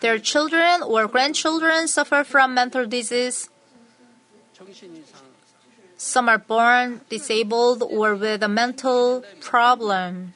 Their 0.00 0.18
children 0.18 0.82
or 0.82 1.08
grandchildren 1.08 1.88
suffer 1.88 2.24
from 2.24 2.54
mental 2.54 2.86
disease. 2.86 3.48
Some 5.96 6.28
are 6.28 6.38
born 6.38 7.00
disabled 7.08 7.82
or 7.82 8.14
with 8.14 8.42
a 8.42 8.48
mental 8.48 9.24
problem. 9.40 10.35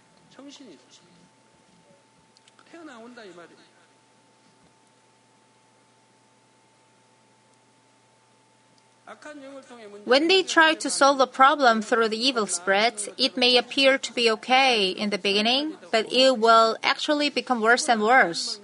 When 10.04 10.28
they 10.28 10.42
try 10.44 10.74
to 10.74 10.88
solve 10.88 11.18
the 11.18 11.26
problem 11.26 11.82
through 11.82 12.08
the 12.08 12.16
evil 12.16 12.46
spirits, 12.46 13.08
it 13.18 13.36
may 13.36 13.56
appear 13.56 13.98
to 13.98 14.12
be 14.12 14.30
okay 14.30 14.90
in 14.90 15.10
the 15.10 15.18
beginning, 15.18 15.74
but 15.90 16.12
it 16.12 16.38
will 16.38 16.76
actually 16.82 17.28
become 17.28 17.60
worse 17.60 17.88
and 17.88 18.02
worse. 18.02 18.60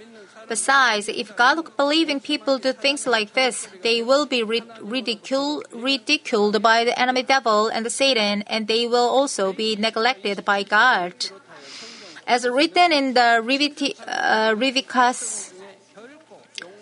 Besides, 0.49 1.09
if 1.09 1.37
God 1.37 1.77
believing 1.77 2.21
people 2.21 2.59
do 2.59 2.73
things 2.73 3.09
like 3.09 3.33
this, 3.33 3.67
they 3.83 4.01
will 4.03 4.27
be 4.27 4.45
ridiculed 4.45 5.67
by 6.63 6.85
the 6.85 6.97
enemy 6.97 7.25
devil 7.25 7.67
and 7.67 7.91
Satan, 7.91 8.43
and 8.47 8.69
they 8.69 8.87
will 8.87 9.09
also 9.09 9.53
be 9.53 9.75
neglected 9.75 10.45
by 10.45 10.63
God. 10.63 11.13
As 12.27 12.47
written 12.47 12.93
in 12.93 13.15
the 13.15 13.41
Reviti- 13.43 13.95
uh, 14.07 14.55
Leviticus 14.57 15.55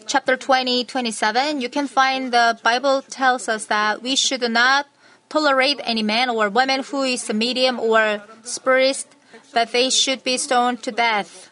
chapter 0.06 0.36
20, 0.36 0.84
27, 0.84 1.60
you 1.60 1.68
can 1.68 1.86
find 1.86 2.32
the 2.32 2.58
Bible 2.62 3.02
tells 3.02 3.48
us 3.48 3.66
that 3.66 4.02
we 4.02 4.16
should 4.16 4.40
not 4.50 4.86
tolerate 5.28 5.80
any 5.84 6.02
man 6.02 6.30
or 6.30 6.48
woman 6.48 6.82
who 6.82 7.02
is 7.02 7.28
a 7.28 7.34
medium 7.34 7.78
or 7.78 8.22
spirit, 8.42 9.04
that 9.52 9.72
they 9.72 9.90
should 9.90 10.24
be 10.24 10.38
stoned 10.38 10.82
to 10.82 10.90
death. 10.90 11.50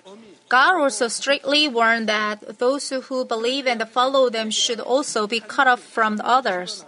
God 0.48 0.80
also 0.80 1.08
strictly 1.08 1.68
warned 1.68 2.08
that 2.08 2.58
those 2.58 2.88
who 2.90 3.24
believe 3.24 3.66
and 3.66 3.86
follow 3.88 4.30
them 4.30 4.50
should 4.50 4.80
also 4.80 5.26
be 5.26 5.40
cut 5.40 5.66
off 5.66 5.80
from 5.80 6.16
the 6.16 6.26
others. 6.26 6.84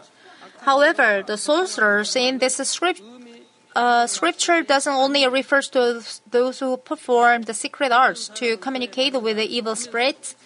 However, 0.63 1.23
the 1.27 1.37
sorcerers 1.37 2.17
in 2.17 2.39
this 2.39 2.57
script, 2.57 3.03
uh, 3.75 4.07
scripture 4.07 4.63
doesn't 4.63 4.93
only 4.93 5.27
refer 5.27 5.61
to 5.63 6.03
those 6.31 6.61
who 6.61 6.77
perform 6.77 7.43
the 7.43 7.55
secret 7.55 7.93
arts 7.93 8.29
to 8.29 8.57
communicate 8.59 9.21
with 9.21 9.37
the 9.37 9.45
evil 9.45 9.77
spirits. 9.77 10.37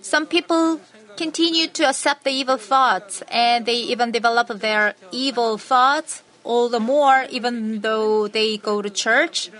Some 0.00 0.26
people 0.26 0.80
continue 1.16 1.66
to 1.68 1.88
accept 1.88 2.24
the 2.24 2.30
evil 2.30 2.56
thoughts 2.56 3.22
and 3.28 3.66
they 3.66 3.74
even 3.74 4.10
develop 4.10 4.48
their 4.48 4.94
evil 5.12 5.58
thoughts 5.58 6.22
all 6.44 6.68
the 6.68 6.80
more 6.80 7.26
even 7.30 7.80
though 7.80 8.28
they 8.28 8.56
go 8.56 8.80
to 8.80 8.88
church. 8.88 9.50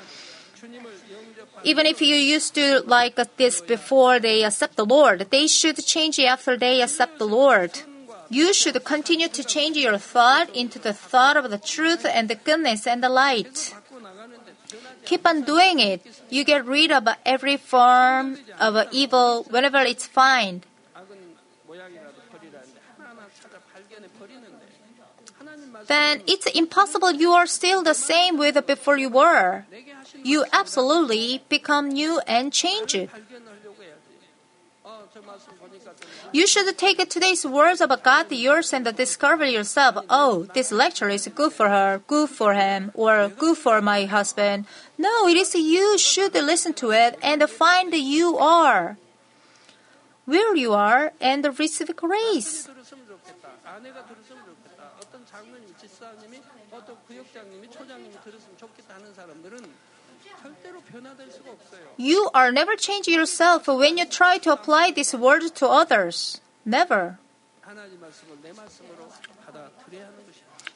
Even 1.62 1.85
if 1.85 2.00
you 2.00 2.17
used 2.17 2.55
to 2.55 2.81
like 2.87 3.17
this 3.37 3.61
before 3.61 4.19
they 4.19 4.45
accept 4.45 4.76
the 4.76 4.87
Lord, 4.87 5.26
they 5.30 5.47
should 5.47 5.76
change 5.85 6.19
after 6.19 6.56
they 6.56 6.80
accept 6.80 7.19
the 7.19 7.26
Lord. 7.26 7.83
You 8.30 8.54
should 8.54 8.82
continue 8.84 9.28
to 9.28 9.43
change 9.43 9.76
your 9.76 9.99
thought 9.99 10.54
into 10.54 10.78
the 10.78 10.95
thought 10.95 11.36
of 11.36 11.50
the 11.50 11.58
truth 11.58 12.06
and 12.06 12.30
the 12.30 12.36
goodness 12.36 12.86
and 12.86 13.02
the 13.02 13.08
light. 13.08 13.75
Keep 15.04 15.26
on 15.26 15.43
doing 15.43 15.80
it. 15.80 16.06
You 16.30 16.45
get 16.45 16.64
rid 16.64 16.93
of 16.93 17.08
every 17.26 17.56
form 17.56 18.38
of 18.60 18.86
evil 18.93 19.45
whenever 19.50 19.78
it's 19.78 20.06
found. 20.06 20.64
Then 25.86 26.23
it's 26.28 26.47
impossible 26.47 27.10
you 27.12 27.32
are 27.32 27.47
still 27.47 27.82
the 27.82 27.95
same 27.95 28.38
with 28.38 28.64
before 28.66 28.97
you 28.97 29.08
were. 29.08 29.64
You 30.23 30.45
absolutely 30.52 31.43
become 31.49 31.88
new 31.88 32.21
and 32.26 32.52
change 32.52 32.95
it. 32.95 33.10
You 36.32 36.46
should 36.46 36.78
take 36.78 37.08
today's 37.08 37.44
words 37.44 37.80
about 37.80 38.02
God 38.02 38.30
yours 38.30 38.73
and 38.73 38.84
discover 38.96 39.44
yourself, 39.44 40.04
oh, 40.08 40.46
this 40.54 40.70
lecture 40.70 41.08
is 41.08 41.28
good 41.34 41.52
for 41.52 41.68
her, 41.68 42.00
good 42.06 42.30
for 42.30 42.54
him, 42.54 42.92
or 42.94 43.28
good 43.28 43.58
for 43.58 43.80
my 43.80 44.04
husband. 44.04 44.66
No, 44.96 45.26
it 45.26 45.36
is 45.36 45.54
you 45.54 45.99
should 45.99 46.34
listen 46.34 46.75
to 46.75 46.92
it 46.92 47.18
and 47.23 47.42
find 47.50 47.92
you 47.92 48.38
are. 48.38 48.99
Where 50.26 50.54
you 50.54 50.75
are 50.75 51.12
and 51.20 51.44
receive 51.58 51.94
grace. 51.96 52.68
You 61.96 62.30
are 62.34 62.50
never 62.52 62.76
changing 62.76 63.14
yourself 63.14 63.66
when 63.68 63.99
you 63.99 64.06
try 64.06 64.38
to 64.38 64.52
apply 64.52 64.90
this 64.90 65.14
word 65.14 65.42
to 65.56 65.68
others. 65.68 66.40
Never. 66.64 67.18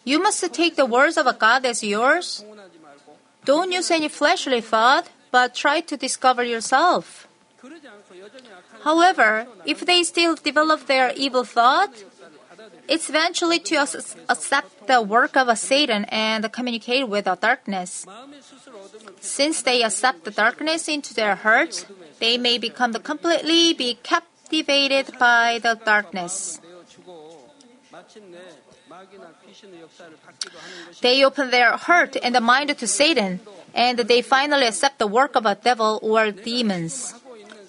You 0.04 0.22
must 0.22 0.52
take 0.52 0.76
the 0.76 0.86
words 0.86 1.16
of 1.16 1.26
God 1.38 1.64
as 1.64 1.82
yours. 1.82 2.44
Don't 3.44 3.72
use 3.72 3.90
any 3.90 4.08
fleshly 4.08 4.60
thought, 4.60 5.08
but 5.30 5.54
try 5.54 5.80
to 5.80 5.96
discover 5.96 6.44
yourself. 6.44 7.26
However, 8.82 9.46
if 9.64 9.80
they 9.84 10.02
still 10.02 10.36
develop 10.36 10.86
their 10.86 11.12
evil 11.16 11.44
thought, 11.44 11.92
it's 12.86 13.08
eventually 13.08 13.58
to 13.60 13.76
accept 14.28 14.86
the 14.86 15.00
work 15.00 15.36
of 15.36 15.48
a 15.48 15.56
Satan 15.56 16.04
and 16.06 16.50
communicate 16.52 17.08
with 17.08 17.24
the 17.24 17.34
darkness. 17.34 18.06
Since 19.20 19.62
they 19.62 19.82
accept 19.82 20.24
the 20.24 20.30
darkness 20.30 20.88
into 20.88 21.14
their 21.14 21.34
hearts, 21.34 21.86
they 22.20 22.36
may 22.36 22.58
become 22.58 22.92
completely 22.94 23.72
be 23.72 23.98
captivated 24.02 25.18
by 25.18 25.60
the 25.62 25.78
darkness. 25.84 26.60
They 31.00 31.24
open 31.24 31.50
their 31.50 31.76
heart 31.76 32.16
and 32.22 32.38
mind 32.40 32.76
to 32.76 32.86
Satan, 32.86 33.40
and 33.74 33.98
they 33.98 34.22
finally 34.22 34.66
accept 34.66 34.98
the 34.98 35.06
work 35.06 35.36
of 35.36 35.46
a 35.46 35.54
devil 35.54 35.98
or 36.02 36.30
demons. 36.30 37.14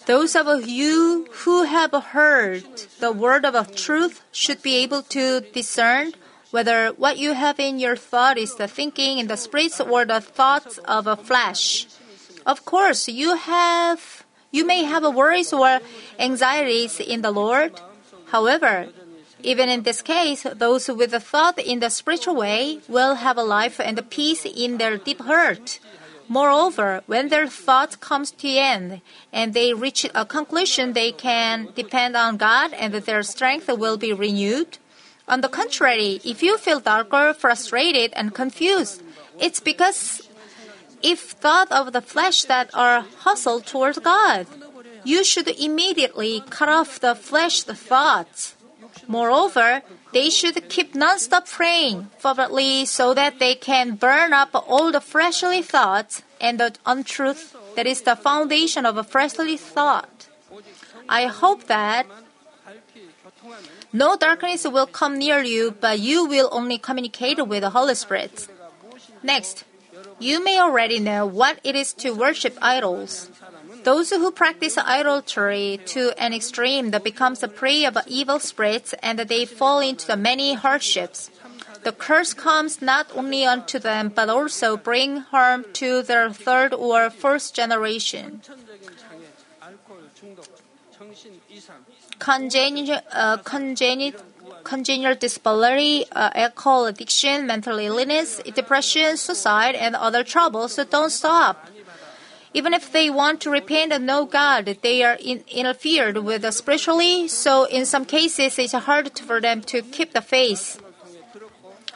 Those 0.06 0.36
of 0.36 0.68
you 0.68 1.28
who 1.44 1.63
have 1.63 1.91
heard 2.13 2.63
the 3.00 3.12
word 3.12 3.44
of 3.46 3.76
truth 3.76 4.22
should 4.32 4.62
be 4.62 4.76
able 4.78 5.02
to 5.10 5.41
discern 5.41 6.13
whether 6.52 6.89
what 6.89 7.18
you 7.18 7.34
have 7.34 7.60
in 7.60 7.80
your 7.80 7.96
thought 7.96 8.38
is 8.38 8.56
the 8.56 8.68
thinking 8.68 9.18
in 9.18 9.28
the 9.28 9.36
spirits 9.36 9.82
or 9.82 10.06
the 10.06 10.22
thoughts 10.22 10.78
of 10.86 11.08
a 11.08 11.18
flesh. 11.18 11.88
Of 12.46 12.65
course, 12.65 13.08
you 13.08 13.36
have 13.36 14.24
you 14.52 14.65
may 14.65 14.84
have 14.84 15.04
worries 15.04 15.52
or 15.52 15.82
anxieties 16.20 17.00
in 17.00 17.22
the 17.22 17.32
Lord. 17.32 17.74
However, 18.28 18.88
even 19.44 19.70
in 19.70 19.84
this 19.84 20.02
case, 20.02 20.44
those 20.56 20.88
with 20.88 21.13
a 21.13 21.20
thought 21.20 21.60
in 21.60 21.80
the 21.80 21.89
spiritual 21.89 22.36
way 22.36 22.80
will 22.88 23.15
have 23.15 23.38
a 23.38 23.44
life 23.44 23.80
and 23.80 24.00
peace 24.10 24.46
in 24.46 24.78
their 24.78 24.98
deep 24.98 25.20
heart. 25.20 25.80
Moreover, 26.28 27.04
when 27.06 27.30
their 27.30 27.48
thought 27.48 28.00
comes 28.00 28.32
to 28.32 28.48
end 28.48 29.02
and 29.32 29.54
they 29.54 29.74
reach 29.74 30.06
a 30.16 30.26
conclusion, 30.26 30.94
they 30.94 31.12
can 31.12 31.70
depend 31.76 32.16
on 32.16 32.38
God 32.38 32.74
and 32.74 32.94
their 32.94 33.24
strength 33.24 33.68
will 33.68 33.98
be 33.98 34.14
renewed. 34.14 34.78
On 35.28 35.42
the 35.42 35.50
contrary, 35.50 36.22
if 36.24 36.42
you 36.42 36.58
feel 36.58 36.80
darker, 36.80 37.34
frustrated, 37.34 38.14
and 38.14 38.34
confused, 38.34 39.02
it's 39.40 39.60
because 39.60 40.28
if 41.02 41.20
thought 41.20 41.72
of 41.72 41.94
the 41.94 42.02
flesh 42.02 42.44
that 42.44 42.70
are 42.74 43.06
hostile 43.20 43.60
towards 43.62 44.00
God, 44.00 44.48
you 45.04 45.24
should 45.24 45.48
immediately 45.48 46.44
cut 46.50 46.70
off 46.70 47.00
the 47.00 47.16
flesh 47.16 47.64
thoughts. 47.64 48.56
Moreover, 49.08 49.82
they 50.15 50.30
should 50.30 50.69
keep 50.69 50.95
non-stop 50.95 51.45
praying 51.45 52.08
fervently 52.17 52.86
so 52.86 53.13
that 53.13 53.38
they 53.38 53.54
can 53.54 53.95
burn 53.99 54.32
up 54.32 54.56
all 54.56 54.89
the 54.89 55.01
freshly 55.01 55.62
thoughts 55.62 56.23
and 56.39 56.58
the 56.58 56.71
untruth 56.86 57.51
that 57.75 57.86
is 57.86 58.08
the 58.08 58.15
foundation 58.15 58.86
of 58.86 58.95
a 58.95 59.04
freshly 59.04 59.58
thought. 59.58 60.30
I 61.10 61.28
hope 61.28 61.67
that 61.67 62.08
no 63.91 64.15
darkness 64.15 64.63
will 64.63 64.88
come 64.88 65.19
near 65.19 65.43
you, 65.43 65.75
but 65.75 65.99
you 65.99 66.23
will 66.25 66.47
only 66.54 66.78
communicate 66.78 67.45
with 67.45 67.67
the 67.67 67.71
Holy 67.71 67.95
Spirit. 67.95 68.47
Next, 69.21 69.65
you 70.19 70.41
may 70.41 70.58
already 70.62 70.99
know 70.99 71.25
what 71.25 71.60
it 71.65 71.75
is 71.75 71.91
to 71.99 72.15
worship 72.15 72.58
idols. 72.62 73.30
Those 73.86 74.10
who 74.10 74.32
practice 74.32 74.80
idolatry 74.80 75.80
to 75.93 76.12
an 76.17 76.34
extreme 76.34 76.89
that 76.89 77.04
becomes 77.04 77.43
a 77.43 77.48
prey 77.48 77.86
of 77.86 77.95
evil 78.08 78.39
spirits 78.39 78.95
and 79.04 79.19
they 79.19 79.45
fall 79.45 79.80
into 79.80 80.08
the 80.08 80.17
many 80.17 80.56
hardships. 80.56 81.30
The 81.84 81.91
curse 81.91 82.34
comes 82.34 82.82
not 82.82 83.06
only 83.13 83.45
unto 83.45 83.78
them 83.78 84.10
but 84.10 84.28
also 84.28 84.76
bring 84.76 85.17
harm 85.30 85.65
to 85.74 86.02
their 86.02 86.34
third 86.34 86.74
or 86.74 87.12
fourth 87.12 87.54
generation. 87.54 88.41
Congenital, 92.17 93.02
uh, 93.12 93.38
congenital, 93.38 94.19
congenital 94.63 95.13
disability, 95.13 96.06
uh, 96.12 96.32
alcohol 96.34 96.88
addiction, 96.88 97.45
mental 97.45 97.78
illness, 97.78 98.41
depression, 98.56 99.15
suicide, 99.15 99.76
and 99.76 99.95
other 99.95 100.24
troubles 100.24 100.74
so 100.74 100.86
don't 100.86 101.12
stop. 101.12 101.69
Even 102.56 102.74
if 102.74 102.89
they 102.94 103.10
want 103.10 103.41
to 103.41 103.50
repent 103.50 103.91
and 103.91 104.06
know 104.06 104.24
God, 104.24 104.78
they 104.82 105.04
are 105.04 105.18
in, 105.20 105.44
interfered 105.52 106.20
with 106.20 106.50
spiritually, 106.54 107.28
so 107.28 107.65
in 107.65 107.86
some 107.86 108.06
cases 108.06 108.58
it's 108.58 108.72
hard 108.72 109.20
for 109.20 109.41
them 109.41 109.60
to 109.63 109.82
keep 109.82 110.13
the 110.13 110.22
faith. 110.22 110.82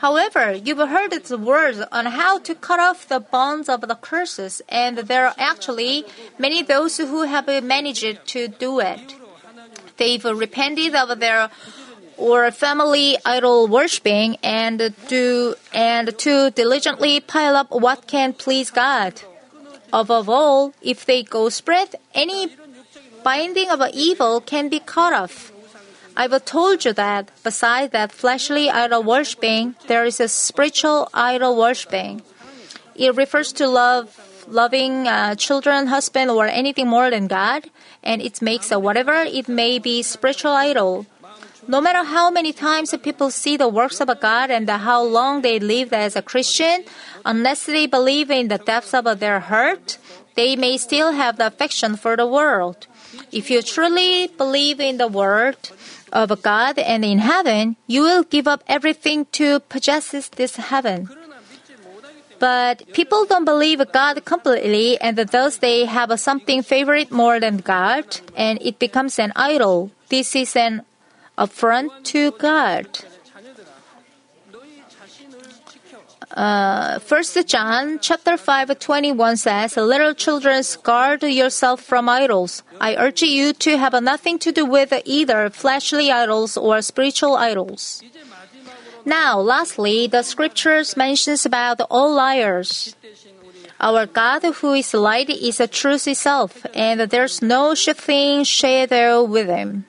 However, 0.03 0.51
you've 0.51 0.89
heard 0.95 1.11
the 1.11 1.37
words 1.37 1.79
on 1.93 2.07
how 2.07 2.39
to 2.39 2.53
cut 2.55 2.79
off 2.79 3.07
the 3.07 3.21
bonds 3.21 3.69
of 3.69 3.87
the 3.87 3.95
curses, 3.95 4.61
and 4.67 4.97
there 4.97 5.27
are 5.27 5.35
actually 5.37 6.03
many 6.37 6.61
those 6.61 6.97
who 6.97 7.23
have 7.23 7.47
managed 7.63 8.27
to 8.27 8.49
do 8.49 8.81
it. 8.81 9.15
They've 9.95 10.25
repented 10.25 10.93
of 10.93 11.19
their 11.21 11.49
or 12.17 12.51
family 12.51 13.17
idol 13.23 13.67
worshipping 13.67 14.35
and 14.43 14.93
do 15.07 15.55
and 15.73 16.17
to 16.19 16.51
diligently 16.51 17.21
pile 17.21 17.55
up 17.55 17.71
what 17.71 18.07
can 18.07 18.33
please 18.33 18.69
God. 18.71 19.21
Above 19.91 20.29
all, 20.29 20.73
if 20.81 21.05
they 21.05 21.23
go 21.23 21.49
spread, 21.49 21.95
any 22.13 22.49
binding 23.23 23.69
of 23.69 23.81
evil 23.93 24.41
can 24.41 24.69
be 24.69 24.79
cut 24.79 25.13
off. 25.13 25.51
I've 26.15 26.43
told 26.45 26.85
you 26.85 26.93
that 26.93 27.31
besides 27.43 27.91
that 27.93 28.11
fleshly 28.11 28.69
idol 28.69 29.03
worshipping, 29.03 29.75
there 29.87 30.05
is 30.05 30.19
a 30.19 30.27
spiritual 30.27 31.09
idol 31.13 31.55
worshipping. 31.55 32.21
It 32.95 33.15
refers 33.15 33.53
to 33.53 33.67
love, 33.67 34.19
loving 34.47 35.07
uh, 35.07 35.35
children, 35.35 35.87
husband, 35.87 36.29
or 36.29 36.45
anything 36.45 36.87
more 36.87 37.09
than 37.09 37.27
God, 37.27 37.69
and 38.03 38.21
it 38.21 38.41
makes 38.41 38.71
a 38.71 38.79
whatever 38.79 39.13
it 39.13 39.47
may 39.47 39.79
be 39.79 40.03
spiritual 40.03 40.51
idol. 40.51 41.05
No 41.69 41.79
matter 41.79 42.03
how 42.03 42.31
many 42.31 42.51
times 42.51 42.95
people 42.97 43.29
see 43.29 43.55
the 43.55 43.67
works 43.69 44.01
of 44.01 44.09
God 44.19 44.49
and 44.49 44.67
how 44.67 45.03
long 45.03 45.43
they 45.43 45.59
lived 45.59 45.93
as 45.93 46.15
a 46.15 46.23
Christian, 46.23 46.83
unless 47.23 47.67
they 47.67 47.85
believe 47.85 48.31
in 48.31 48.47
the 48.47 48.57
depths 48.57 48.95
of 48.95 49.05
their 49.19 49.39
heart, 49.39 49.99
they 50.33 50.55
may 50.55 50.77
still 50.77 51.11
have 51.11 51.37
the 51.37 51.45
affection 51.45 51.95
for 51.95 52.17
the 52.17 52.25
world. 52.25 52.87
If 53.31 53.51
you 53.51 53.61
truly 53.61 54.33
believe 54.35 54.79
in 54.79 54.97
the 54.97 55.07
word 55.07 55.57
of 56.11 56.41
God 56.41 56.79
and 56.79 57.05
in 57.05 57.19
heaven, 57.19 57.75
you 57.85 58.01
will 58.01 58.23
give 58.23 58.47
up 58.47 58.63
everything 58.65 59.27
to 59.33 59.59
possess 59.59 60.09
this 60.09 60.55
heaven. 60.55 61.07
But 62.39 62.91
people 62.93 63.25
don't 63.25 63.45
believe 63.45 63.79
God 63.91 64.25
completely, 64.25 64.99
and 64.99 65.17
thus 65.17 65.57
they 65.57 65.85
have 65.85 66.19
something 66.19 66.63
favorite 66.63 67.11
more 67.11 67.39
than 67.39 67.57
God, 67.57 68.21
and 68.35 68.57
it 68.59 68.79
becomes 68.79 69.19
an 69.19 69.33
idol. 69.35 69.91
This 70.09 70.35
is 70.35 70.55
an 70.55 70.81
affront 71.39 72.03
to 72.03 72.31
God. 72.31 72.85
Uh, 76.31 76.99
First 76.99 77.35
John 77.47 77.97
chapter 77.99 78.37
5 78.37 78.77
21 78.77 79.37
says, 79.37 79.77
Little 79.77 80.13
children, 80.13 80.61
guard 80.83 81.23
yourself 81.23 81.81
from 81.81 82.07
idols. 82.07 82.61
I 82.79 82.95
urge 82.95 83.23
you 83.23 83.53
to 83.53 83.77
have 83.77 83.97
nothing 84.03 84.37
to 84.39 84.51
do 84.51 84.65
with 84.65 84.93
either 85.05 85.49
fleshly 85.49 86.11
idols 86.11 86.55
or 86.55 86.81
spiritual 86.83 87.35
idols. 87.35 88.03
Now, 89.05 89.39
lastly, 89.39 90.05
the 90.05 90.21
scriptures 90.21 90.95
mentions 90.95 91.45
about 91.45 91.81
all 91.89 92.13
liars. 92.13 92.95
Our 93.79 94.05
God 94.05 94.43
who 94.43 94.73
is 94.73 94.93
light 94.93 95.29
is 95.29 95.59
a 95.59 95.67
truth 95.67 96.07
itself, 96.07 96.65
and 96.75 96.99
there's 96.99 97.41
no 97.41 97.73
shifting 97.73 98.43
shadow 98.43 99.23
with 99.23 99.47
him. 99.47 99.85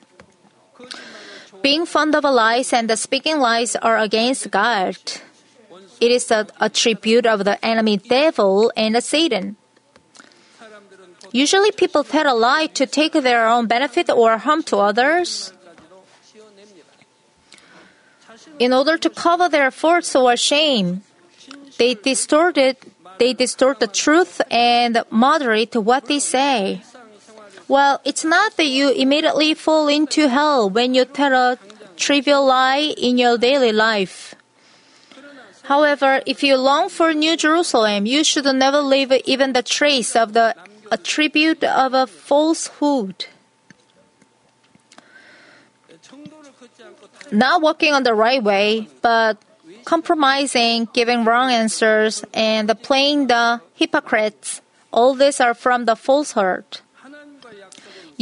Being 1.61 1.85
fond 1.85 2.15
of 2.15 2.23
lies 2.23 2.73
and 2.73 2.89
speaking 2.97 3.39
lies 3.39 3.75
are 3.75 3.97
against 3.97 4.49
God. 4.51 4.97
It 5.99 6.11
is 6.11 6.31
a, 6.31 6.47
a 6.59 6.69
tribute 6.69 7.25
of 7.25 7.45
the 7.45 7.63
enemy 7.63 7.97
devil 7.97 8.71
and 8.75 9.01
Satan. 9.03 9.55
Usually 11.31 11.71
people 11.71 12.03
tell 12.03 12.33
a 12.33 12.35
lie 12.35 12.67
to 12.73 12.85
take 12.85 13.13
their 13.13 13.47
own 13.47 13.67
benefit 13.67 14.09
or 14.09 14.37
harm 14.37 14.63
to 14.63 14.77
others. 14.77 15.53
In 18.59 18.73
order 18.73 18.97
to 18.97 19.09
cover 19.09 19.47
their 19.47 19.71
faults 19.71 20.15
or 20.15 20.35
shame, 20.35 21.03
they 21.77 21.93
distorted 21.93 22.77
they 23.21 23.33
distort 23.33 23.79
the 23.79 23.85
truth 23.85 24.41
and 24.49 25.03
moderate 25.11 25.75
what 25.75 26.05
they 26.05 26.17
say. 26.17 26.81
Well, 27.71 28.01
it's 28.03 28.25
not 28.25 28.57
that 28.57 28.67
you 28.67 28.91
immediately 28.91 29.53
fall 29.53 29.87
into 29.87 30.27
hell 30.27 30.69
when 30.69 30.93
you 30.93 31.05
tell 31.05 31.31
a 31.31 31.57
trivial 31.95 32.45
lie 32.45 32.93
in 32.97 33.17
your 33.17 33.37
daily 33.37 33.71
life. 33.71 34.35
However, 35.63 36.21
if 36.25 36.43
you 36.43 36.57
long 36.57 36.89
for 36.89 37.13
New 37.13 37.37
Jerusalem, 37.37 38.05
you 38.05 38.25
should 38.25 38.43
never 38.43 38.81
leave 38.81 39.13
even 39.23 39.53
the 39.53 39.63
trace 39.63 40.17
of 40.17 40.33
the 40.33 40.53
attribute 40.91 41.63
of 41.63 41.93
a 41.93 42.07
falsehood. 42.07 43.27
Not 47.31 47.61
walking 47.61 47.93
on 47.93 48.03
the 48.03 48.13
right 48.13 48.43
way, 48.43 48.89
but 49.01 49.37
compromising, 49.85 50.89
giving 50.91 51.23
wrong 51.23 51.49
answers, 51.49 52.25
and 52.33 52.67
playing 52.83 53.27
the 53.27 53.61
hypocrites, 53.75 54.59
all 54.91 55.15
these 55.15 55.39
are 55.39 55.53
from 55.53 55.85
the 55.85 55.95
falsehood. 55.95 56.81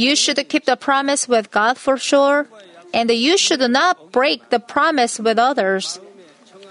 You 0.00 0.16
should 0.16 0.40
keep 0.48 0.64
the 0.64 0.76
promise 0.80 1.28
with 1.28 1.50
God 1.50 1.76
for 1.76 1.98
sure, 1.98 2.48
and 2.94 3.10
you 3.10 3.36
should 3.36 3.60
not 3.60 4.12
break 4.12 4.48
the 4.48 4.58
promise 4.58 5.20
with 5.20 5.38
others. 5.38 6.00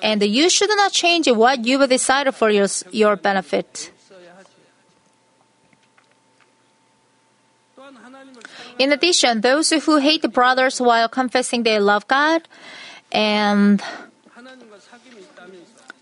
And 0.02 0.24
you 0.24 0.50
should 0.50 0.74
not 0.74 0.94
change 0.94 1.30
what 1.30 1.64
you 1.64 1.78
have 1.78 1.92
decided 1.92 2.34
for 2.34 2.50
your, 2.50 2.66
your 2.90 3.16
benefit. 3.18 3.92
In 8.80 8.92
addition, 8.92 9.42
those 9.42 9.70
who 9.70 9.98
hate 9.98 10.26
brothers 10.34 10.82
while 10.82 11.08
confessing 11.08 11.62
they 11.62 11.78
love 11.78 12.08
God 12.08 12.48
and 13.12 13.80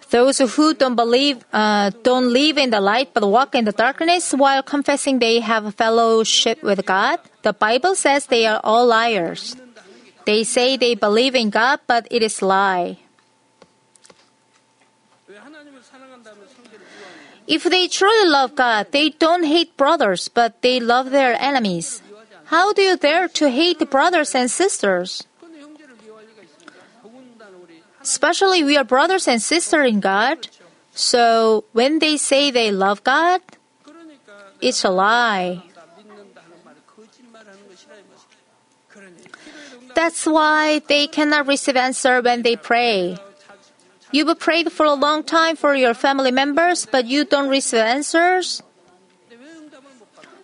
those 0.09 0.39
who 0.39 0.73
don't 0.73 0.95
believe, 0.95 1.43
uh, 1.51 1.91
don't 2.03 2.31
live 2.31 2.57
in 2.57 2.69
the 2.69 2.79
light 2.79 3.11
but 3.13 3.27
walk 3.27 3.55
in 3.55 3.65
the 3.65 3.73
darkness 3.73 4.31
while 4.31 4.63
confessing 4.63 5.19
they 5.19 5.41
have 5.41 5.75
fellowship 5.75 6.63
with 6.63 6.85
God, 6.85 7.19
the 7.43 7.51
Bible 7.51 7.95
says 7.95 8.25
they 8.27 8.45
are 8.45 8.61
all 8.63 8.87
liars. 8.87 9.55
They 10.25 10.43
say 10.43 10.77
they 10.77 10.95
believe 10.95 11.35
in 11.35 11.49
God, 11.49 11.79
but 11.87 12.07
it 12.11 12.23
is 12.23 12.41
lie. 12.41 12.99
If 17.47 17.63
they 17.63 17.87
truly 17.87 18.27
love 18.27 18.55
God, 18.55 18.91
they 18.91 19.09
don't 19.09 19.43
hate 19.43 19.77
brothers, 19.77 20.27
but 20.27 20.61
they 20.61 20.79
love 20.79 21.11
their 21.11 21.35
enemies. 21.39 22.01
How 22.45 22.73
do 22.73 22.81
you 22.81 22.97
dare 22.97 23.27
to 23.39 23.49
hate 23.49 23.89
brothers 23.89 24.35
and 24.35 24.51
sisters? 24.51 25.23
Especially 28.07 28.63
we 28.63 28.79
are 28.79 28.87
brothers 28.87 29.27
and 29.27 29.41
sisters 29.41 29.91
in 29.91 29.99
God. 29.99 30.47
So 30.95 31.65
when 31.73 31.99
they 31.99 32.15
say 32.15 32.51
they 32.51 32.71
love 32.71 33.03
God, 33.03 33.43
it's 34.63 34.87
a 34.87 34.89
lie. 34.89 35.61
That's 39.93 40.25
why 40.25 40.79
they 40.87 41.07
cannot 41.07 41.47
receive 41.47 41.75
answer 41.75 42.21
when 42.21 42.47
they 42.47 42.55
pray. 42.55 43.19
You've 44.15 44.39
prayed 44.39 44.71
for 44.71 44.85
a 44.85 44.95
long 44.95 45.27
time 45.27 45.57
for 45.59 45.75
your 45.75 45.93
family 45.93 46.31
members, 46.31 46.87
but 46.87 47.11
you 47.11 47.25
don't 47.25 47.49
receive 47.49 47.83
answers. 47.83 48.63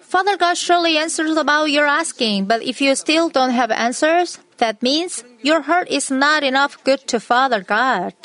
Father 0.01 0.35
God 0.35 0.57
surely 0.57 0.97
answers 0.97 1.37
about 1.37 1.71
your 1.71 1.87
asking, 1.87 2.45
but 2.45 2.61
if 2.61 2.81
you 2.81 2.93
still 2.93 3.29
don't 3.29 3.55
have 3.55 3.71
answers, 3.71 4.37
that 4.57 4.83
means 4.83 5.23
your 5.43 5.61
heart 5.61 5.89
is 5.91 6.09
not 6.09 6.41
enough 6.43 6.81
good 6.83 7.05
to 7.07 7.19
Father 7.19 7.59
God. 7.61 8.15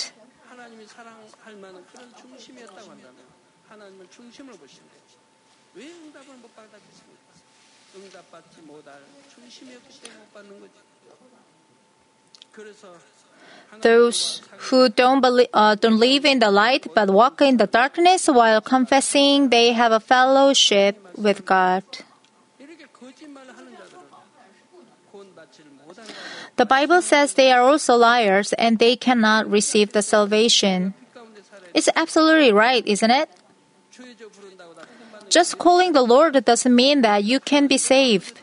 Those 13.83 14.43
who 14.71 14.89
don't, 14.89 15.21
believe, 15.21 15.49
uh, 15.53 15.75
don't 15.75 15.99
live 15.99 16.25
in 16.25 16.39
the 16.39 16.51
light 16.51 16.87
but 16.95 17.11
walk 17.11 17.41
in 17.41 17.57
the 17.57 17.67
darkness 17.67 18.27
while 18.29 18.61
confessing 18.61 19.51
they 19.51 19.73
have 19.73 19.93
a 19.93 20.01
fellowship 20.01 20.97
with 21.17 21.45
God. 21.45 21.85
The 26.57 26.67
Bible 26.67 27.03
says 27.03 27.35
they 27.35 27.53
are 27.53 27.63
also 27.63 27.97
liars 27.97 28.53
and 28.55 28.79
they 28.79 28.97
cannot 28.97 29.51
receive 29.51 29.93
the 29.93 30.03
salvation. 30.03 30.95
It's 31.75 31.89
absolutely 31.95 32.53
right, 32.53 32.87
isn't 32.87 33.11
it? 33.11 33.31
Just 35.29 35.59
calling 35.59 35.93
the 35.93 36.03
Lord 36.03 36.33
doesn't 36.45 36.75
mean 36.75 37.03
that 37.03 37.25
you 37.25 37.41
can 37.41 37.67
be 37.67 37.79
saved. 37.79 38.41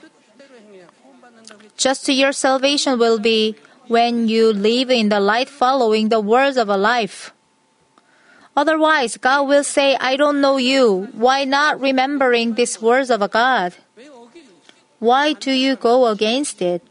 Just 1.77 2.07
your 2.07 2.31
salvation 2.31 2.99
will 2.99 3.19
be 3.19 3.55
when 3.87 4.27
you 4.27 4.53
live 4.53 4.89
in 4.89 5.09
the 5.09 5.19
light 5.19 5.49
following 5.49 6.09
the 6.09 6.19
words 6.19 6.57
of 6.57 6.69
a 6.69 6.77
life. 6.77 7.33
Otherwise, 8.55 9.17
God 9.17 9.47
will 9.47 9.63
say, 9.63 9.97
I 9.97 10.15
don't 10.15 10.39
know 10.39 10.57
you. 10.57 11.09
Why 11.13 11.43
not 11.43 11.81
remembering 11.81 12.53
these 12.55 12.81
words 12.81 13.11
of 13.11 13.21
a 13.21 13.27
God? 13.27 13.75
Why 14.99 15.33
do 15.33 15.51
you 15.51 15.75
go 15.75 16.07
against 16.07 16.61
it? 16.61 16.81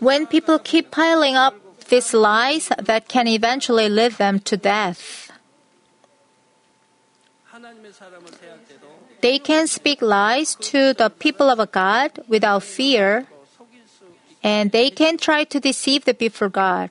When 0.00 0.26
people 0.26 0.58
keep 0.58 0.90
piling 0.90 1.36
up 1.36 1.54
these 1.88 2.14
lies 2.14 2.70
that 2.78 3.08
can 3.08 3.26
eventually 3.26 3.88
lead 3.88 4.12
them 4.12 4.40
to 4.40 4.56
death, 4.56 5.30
they 9.20 9.38
can 9.38 9.66
speak 9.66 10.00
lies 10.02 10.54
to 10.54 10.94
the 10.94 11.10
people 11.10 11.50
of 11.50 11.72
God 11.72 12.20
without 12.28 12.62
fear, 12.62 13.26
and 14.42 14.70
they 14.70 14.90
can 14.90 15.18
try 15.18 15.44
to 15.44 15.58
deceive 15.58 16.04
the 16.04 16.14
people 16.14 16.46
of 16.46 16.52
God. 16.52 16.90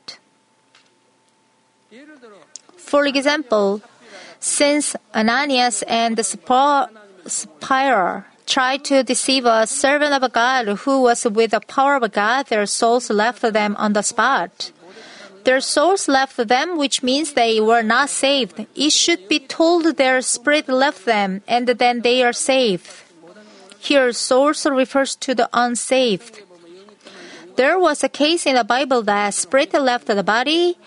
For 2.76 3.06
example, 3.06 3.82
since 4.40 4.96
Ananias 5.14 5.84
and 5.84 6.24
Sapphira 6.26 6.90
Sapphira 7.26 8.26
tried 8.46 8.86
to 8.86 9.04
deceive 9.04 9.46
a 9.46 9.68
servant 9.68 10.14
of 10.14 10.32
God 10.32 10.68
who 10.80 11.02
was 11.02 11.26
with 11.26 11.52
the 11.52 11.60
power 11.60 11.96
of 11.98 12.12
God, 12.12 12.48
their 12.48 12.66
souls 12.66 13.10
left 13.10 13.42
them 13.42 13.76
on 13.78 13.94
the 13.94 14.02
spot. 14.02 14.72
Their 15.44 15.60
souls 15.62 16.08
left 16.08 16.38
them, 16.38 16.78
which 16.78 17.04
means 17.04 17.34
they 17.34 17.62
were 17.62 17.84
not 17.84 18.10
saved. 18.10 18.66
It 18.76 18.92
should 18.92 19.30
be 19.30 19.40
told 19.40 19.86
their 19.96 20.22
spirit 20.22 20.68
left 20.68 21.06
them, 21.06 21.42
and 21.48 21.68
then 21.68 22.02
they 22.02 22.24
are 22.24 22.34
saved. 22.34 22.90
Here, 23.80 24.12
souls 24.12 24.66
refers 24.66 25.16
to 25.24 25.36
the 25.36 25.50
unsaved. 25.54 26.42
There 27.56 27.80
was 27.80 28.04
a 28.04 28.10
case 28.10 28.46
in 28.46 28.56
the 28.56 28.64
Bible 28.64 29.02
that 29.04 29.34
spirit 29.34 29.74
left 29.74 30.08
the 30.08 30.24
body. 30.24 30.78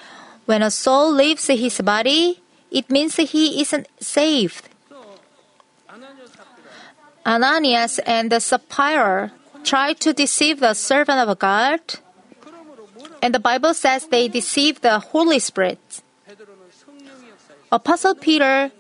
When 0.45 0.63
a 0.63 0.71
soul 0.71 1.13
leaves 1.13 1.47
his 1.47 1.81
body, 1.81 2.40
it 2.71 2.91
means 2.91 3.17
he 3.17 3.61
isn't 3.61 3.89
saved. 4.01 4.69
Ananias 7.27 7.99
and 8.07 8.33
the 8.33 8.41
Sapphira 8.41 9.33
tried 9.63 10.01
to 10.01 10.13
deceive 10.13 10.61
the 10.61 10.75
servant 10.75 11.29
of 11.29 11.39
God, 11.39 11.81
and 13.23 13.35
the 13.35 13.41
Bible 13.41 13.75
says 13.75 14.07
they 14.07 14.29
deceived 14.29 14.83
the 14.83 14.99
Holy 14.99 15.39
Spirit. 15.39 16.03
Apostle 17.71 18.15
Peter 18.15 18.71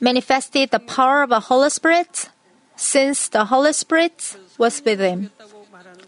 manifested 0.00 0.70
the 0.70 0.78
power 0.78 1.22
of 1.22 1.30
the 1.30 1.40
Holy 1.40 1.70
Spirit 1.70 2.30
since 2.76 3.28
the 3.28 3.46
Holy 3.46 3.72
Spirit 3.72 4.36
was 4.58 4.82
with 4.84 5.00
him. 5.00 5.30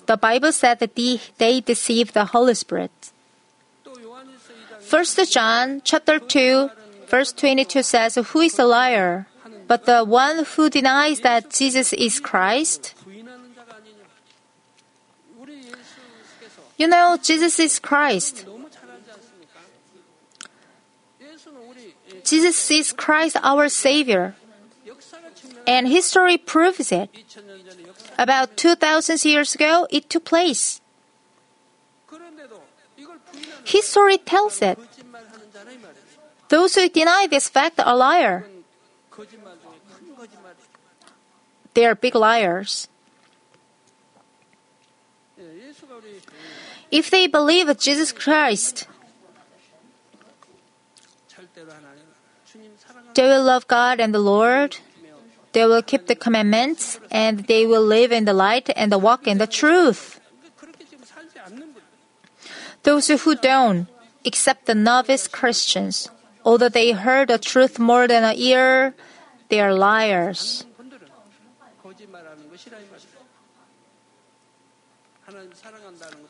The 0.06 0.16
Bible 0.16 0.52
said 0.52 0.78
that 0.78 0.94
they, 0.94 1.20
they 1.36 1.60
deceived 1.60 2.14
the 2.14 2.26
Holy 2.26 2.54
Spirit. 2.54 2.92
1 4.88 5.04
John 5.28 5.82
chapter 5.84 6.18
2 6.18 6.70
Verse 7.08 7.32
22 7.32 7.82
says, 7.82 8.14
Who 8.16 8.40
is 8.40 8.58
a 8.58 8.64
liar? 8.64 9.26
But 9.66 9.84
the 9.86 10.04
one 10.04 10.44
who 10.44 10.70
denies 10.70 11.20
that 11.20 11.50
Jesus 11.50 11.92
is 11.92 12.20
Christ? 12.20 12.94
You 16.76 16.86
know, 16.86 17.18
Jesus 17.20 17.58
is 17.58 17.78
Christ. 17.78 18.46
Jesus 22.24 22.70
is 22.70 22.92
Christ, 22.92 23.36
our 23.42 23.68
Savior. 23.68 24.36
And 25.66 25.88
history 25.88 26.38
proves 26.38 26.92
it. 26.92 27.10
About 28.18 28.56
2,000 28.56 29.24
years 29.24 29.54
ago, 29.54 29.86
it 29.90 30.08
took 30.08 30.24
place. 30.24 30.80
History 33.64 34.18
tells 34.18 34.62
it. 34.62 34.78
Those 36.48 36.74
who 36.74 36.88
deny 36.88 37.26
this 37.28 37.48
fact 37.48 37.78
are 37.80 37.96
liars. 37.96 38.44
They 41.74 41.86
are 41.86 41.94
big 41.94 42.14
liars. 42.14 42.88
If 46.90 47.10
they 47.10 47.26
believe 47.26 47.68
Jesus 47.78 48.12
Christ, 48.12 48.88
they 53.14 53.22
will 53.22 53.44
love 53.44 53.68
God 53.68 54.00
and 54.00 54.14
the 54.14 54.18
Lord. 54.18 54.78
They 55.52 55.64
will 55.66 55.82
keep 55.82 56.06
the 56.06 56.16
commandments 56.16 57.00
and 57.10 57.46
they 57.46 57.66
will 57.66 57.82
live 57.82 58.12
in 58.12 58.24
the 58.24 58.32
light 58.32 58.70
and 58.76 58.92
the 58.92 58.98
walk 58.98 59.26
in 59.26 59.38
the 59.38 59.46
truth. 59.46 60.20
Those 62.82 63.08
who 63.08 63.34
don't, 63.34 63.88
except 64.24 64.66
the 64.66 64.74
novice 64.74 65.26
Christians, 65.28 66.10
Although 66.44 66.68
they 66.68 66.92
heard 66.92 67.28
the 67.28 67.38
truth 67.38 67.78
more 67.78 68.06
than 68.06 68.24
a 68.24 68.34
ear, 68.34 68.94
they 69.48 69.60
are 69.60 69.74
liars. 69.74 70.64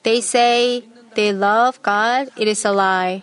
They 0.02 0.20
say 0.20 0.84
they 1.14 1.32
love 1.32 1.82
God, 1.82 2.30
it 2.36 2.48
is 2.48 2.64
a 2.64 2.72
lie. 2.72 3.22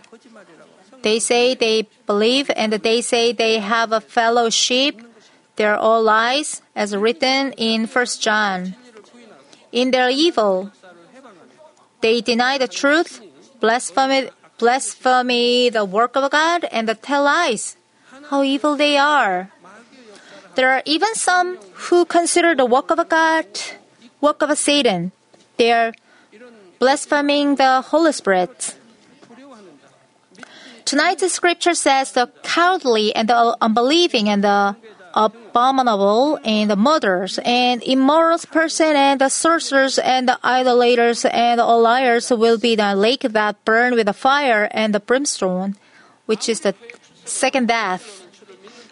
They 1.01 1.19
say 1.19 1.53
they 1.53 1.87
believe 2.07 2.49
and 2.55 2.73
they 2.73 3.01
say 3.01 3.31
they 3.31 3.59
have 3.59 3.91
a 3.91 4.01
fellowship. 4.01 5.01
They 5.55 5.65
are 5.65 5.77
all 5.77 6.01
lies, 6.01 6.61
as 6.75 6.95
written 6.95 7.53
in 7.53 7.85
1 7.87 8.05
John. 8.19 8.75
In 9.71 9.91
their 9.91 10.09
evil, 10.09 10.71
they 12.01 12.21
deny 12.21 12.57
the 12.57 12.67
truth, 12.67 13.21
blaspheme 13.59 14.29
blasphemy 14.57 15.69
the 15.69 15.85
work 15.85 16.15
of 16.15 16.29
God 16.31 16.65
and 16.71 16.89
tell 17.01 17.23
lies. 17.23 17.77
How 18.29 18.43
evil 18.43 18.75
they 18.75 18.97
are. 18.97 19.51
There 20.55 20.71
are 20.71 20.81
even 20.85 21.13
some 21.15 21.57
who 21.91 22.05
consider 22.05 22.55
the 22.55 22.65
work 22.65 22.89
of 22.89 22.97
God 23.09 23.45
work 24.21 24.41
of 24.41 24.57
Satan. 24.57 25.11
They 25.57 25.71
are 25.71 25.93
blaspheming 26.79 27.55
the 27.55 27.81
Holy 27.81 28.11
Spirit. 28.11 28.75
Tonight's 30.85 31.31
scripture 31.33 31.73
says 31.73 32.13
the 32.13 32.31
cowardly 32.43 33.13
and 33.15 33.27
the 33.27 33.57
unbelieving 33.59 34.29
and 34.29 34.43
the 34.43 34.75
abominable 35.15 36.37
and 36.43 36.69
the 36.69 36.75
murderers 36.75 37.39
and 37.45 37.81
immoral 37.83 38.37
person 38.51 38.95
and 38.95 39.21
the 39.21 39.29
sorcerers 39.29 39.97
and 39.97 40.27
the 40.27 40.37
idolaters 40.45 41.25
and 41.25 41.61
all 41.61 41.81
liars 41.81 42.29
will 42.29 42.57
be 42.57 42.75
the 42.75 42.93
lake 42.95 43.21
that 43.21 43.63
burn 43.63 43.95
with 43.95 44.07
the 44.07 44.13
fire 44.13 44.67
and 44.71 44.93
the 44.93 44.99
brimstone, 44.99 45.75
which 46.25 46.49
is 46.49 46.61
the 46.61 46.75
second 47.23 47.69
death. 47.69 48.27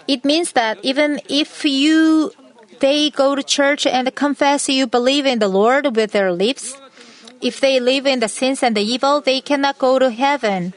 It 0.07 0.23
means 0.23 0.53
that 0.53 0.79
even 0.81 1.21
if 1.29 1.65
you 1.65 2.31
they 2.79 3.09
go 3.09 3.35
to 3.35 3.43
church 3.43 3.85
and 3.85 4.13
confess 4.15 4.67
you 4.67 4.87
believe 4.87 5.25
in 5.25 5.39
the 5.39 5.47
Lord 5.47 5.95
with 5.95 6.11
their 6.11 6.33
lips, 6.33 6.75
if 7.39 7.59
they 7.59 7.79
live 7.79 8.05
in 8.05 8.19
the 8.19 8.27
sins 8.27 8.63
and 8.63 8.75
the 8.75 8.81
evil, 8.81 9.21
they 9.21 9.39
cannot 9.39 9.77
go 9.77 9.99
to 9.99 10.11
heaven. 10.11 10.73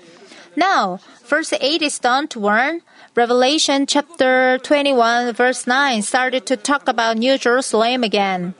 Now, 0.54 1.00
verse 1.24 1.52
8 1.52 1.82
is 1.82 1.98
done 1.98 2.28
to 2.28 2.38
warn. 2.38 2.82
Revelation 3.16 3.86
chapter 3.86 4.58
21 4.58 5.32
verse 5.32 5.66
9 5.66 6.02
started 6.02 6.44
to 6.44 6.54
talk 6.54 6.86
about 6.86 7.16
New 7.16 7.38
Jerusalem 7.38 8.04
again. 8.04 8.52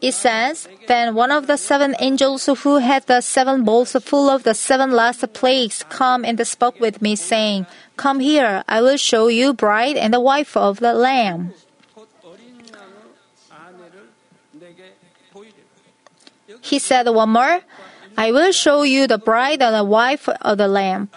It 0.00 0.14
says, 0.14 0.68
Then 0.86 1.16
one 1.16 1.32
of 1.32 1.48
the 1.48 1.56
seven 1.56 1.96
angels 1.98 2.46
who 2.46 2.78
had 2.78 3.08
the 3.08 3.20
seven 3.20 3.64
bowls 3.64 3.96
full 3.98 4.30
of 4.30 4.44
the 4.44 4.54
seven 4.54 4.92
last 4.92 5.26
plagues 5.32 5.82
come 5.88 6.24
and 6.24 6.38
spoke 6.46 6.78
with 6.78 7.02
me, 7.02 7.16
saying, 7.16 7.66
Come 7.96 8.20
here, 8.20 8.62
I 8.68 8.82
will 8.82 8.98
show 8.98 9.26
you 9.26 9.52
bride 9.52 9.96
and 9.96 10.14
the 10.14 10.20
wife 10.20 10.56
of 10.56 10.78
the 10.78 10.94
Lamb. 10.94 11.52
He 16.62 16.78
said 16.78 17.08
one 17.08 17.30
more, 17.30 17.62
I 18.16 18.30
will 18.30 18.52
show 18.52 18.82
you 18.82 19.08
the 19.08 19.18
bride 19.18 19.60
and 19.60 19.74
the 19.74 19.82
wife 19.82 20.28
of 20.28 20.58
the 20.58 20.68
Lamb. 20.68 21.10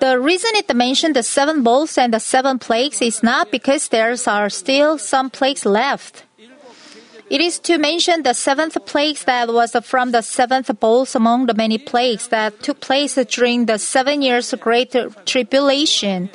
The 0.00 0.18
reason 0.18 0.50
it 0.54 0.74
mentioned 0.74 1.14
the 1.14 1.22
seven 1.22 1.62
bowls 1.62 1.98
and 1.98 2.14
the 2.14 2.20
seven 2.20 2.58
plagues 2.58 3.02
is 3.02 3.22
not 3.22 3.50
because 3.50 3.88
there 3.88 4.16
are 4.26 4.48
still 4.48 4.96
some 4.96 5.28
plagues 5.28 5.66
left. 5.66 6.24
It 7.28 7.40
is 7.40 7.60
to 7.60 7.78
mention 7.78 8.24
the 8.24 8.32
seventh 8.32 8.76
plague 8.86 9.18
that 9.18 9.52
was 9.52 9.76
from 9.84 10.10
the 10.10 10.22
seventh 10.22 10.68
bowls 10.80 11.14
among 11.14 11.46
the 11.46 11.54
many 11.54 11.78
plagues 11.78 12.28
that 12.28 12.60
took 12.62 12.80
place 12.80 13.14
during 13.14 13.66
the 13.66 13.78
seven 13.78 14.22
years 14.22 14.52
great 14.58 14.96
tribulation. 15.26 16.30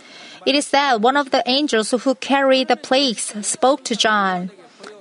It 0.45 0.55
is 0.55 0.69
that 0.69 1.01
one 1.01 1.17
of 1.17 1.31
the 1.31 1.43
angels 1.47 1.91
who 1.91 2.15
carried 2.15 2.69
the 2.69 2.77
plagues 2.77 3.33
spoke 3.45 3.83
to 3.85 3.95
John. 3.95 4.51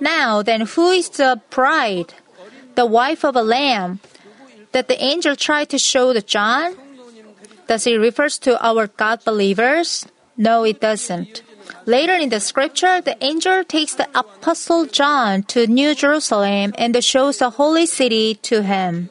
Now 0.01 0.41
then, 0.41 0.61
who 0.61 0.89
is 0.89 1.09
the 1.09 1.39
bride, 1.49 2.13
the 2.73 2.85
wife 2.85 3.23
of 3.23 3.35
a 3.35 3.43
lamb? 3.43 3.99
That 4.73 4.89
the 4.89 5.01
angel 5.01 5.37
tried 5.37 5.69
to 5.69 5.77
show 5.77 6.11
to 6.11 6.21
John? 6.21 6.75
Does 7.67 7.87
it 7.87 7.95
refers 7.95 8.37
to 8.39 8.63
our 8.65 8.87
God 8.87 9.23
believers? 9.25 10.05
No, 10.37 10.63
it 10.63 10.79
doesn't. 10.79 11.43
Later 11.85 12.13
in 12.13 12.29
the 12.29 12.39
scripture, 12.39 13.01
the 13.01 13.17
angel 13.23 13.63
takes 13.63 13.95
the 13.95 14.07
apostle 14.17 14.85
John 14.85 15.43
to 15.53 15.67
New 15.67 15.95
Jerusalem 15.95 16.73
and 16.77 17.03
shows 17.03 17.39
the 17.39 17.51
holy 17.51 17.85
city 17.85 18.35
to 18.49 18.61
him. 18.61 19.09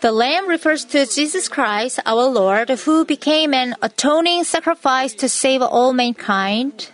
The 0.00 0.12
lamb 0.12 0.46
refers 0.46 0.84
to 0.92 1.06
Jesus 1.06 1.48
Christ, 1.48 2.00
our 2.04 2.24
Lord, 2.28 2.68
who 2.68 3.04
became 3.04 3.54
an 3.54 3.74
atoning 3.80 4.44
sacrifice 4.44 5.14
to 5.14 5.28
save 5.28 5.62
all 5.62 5.92
mankind. 5.92 6.90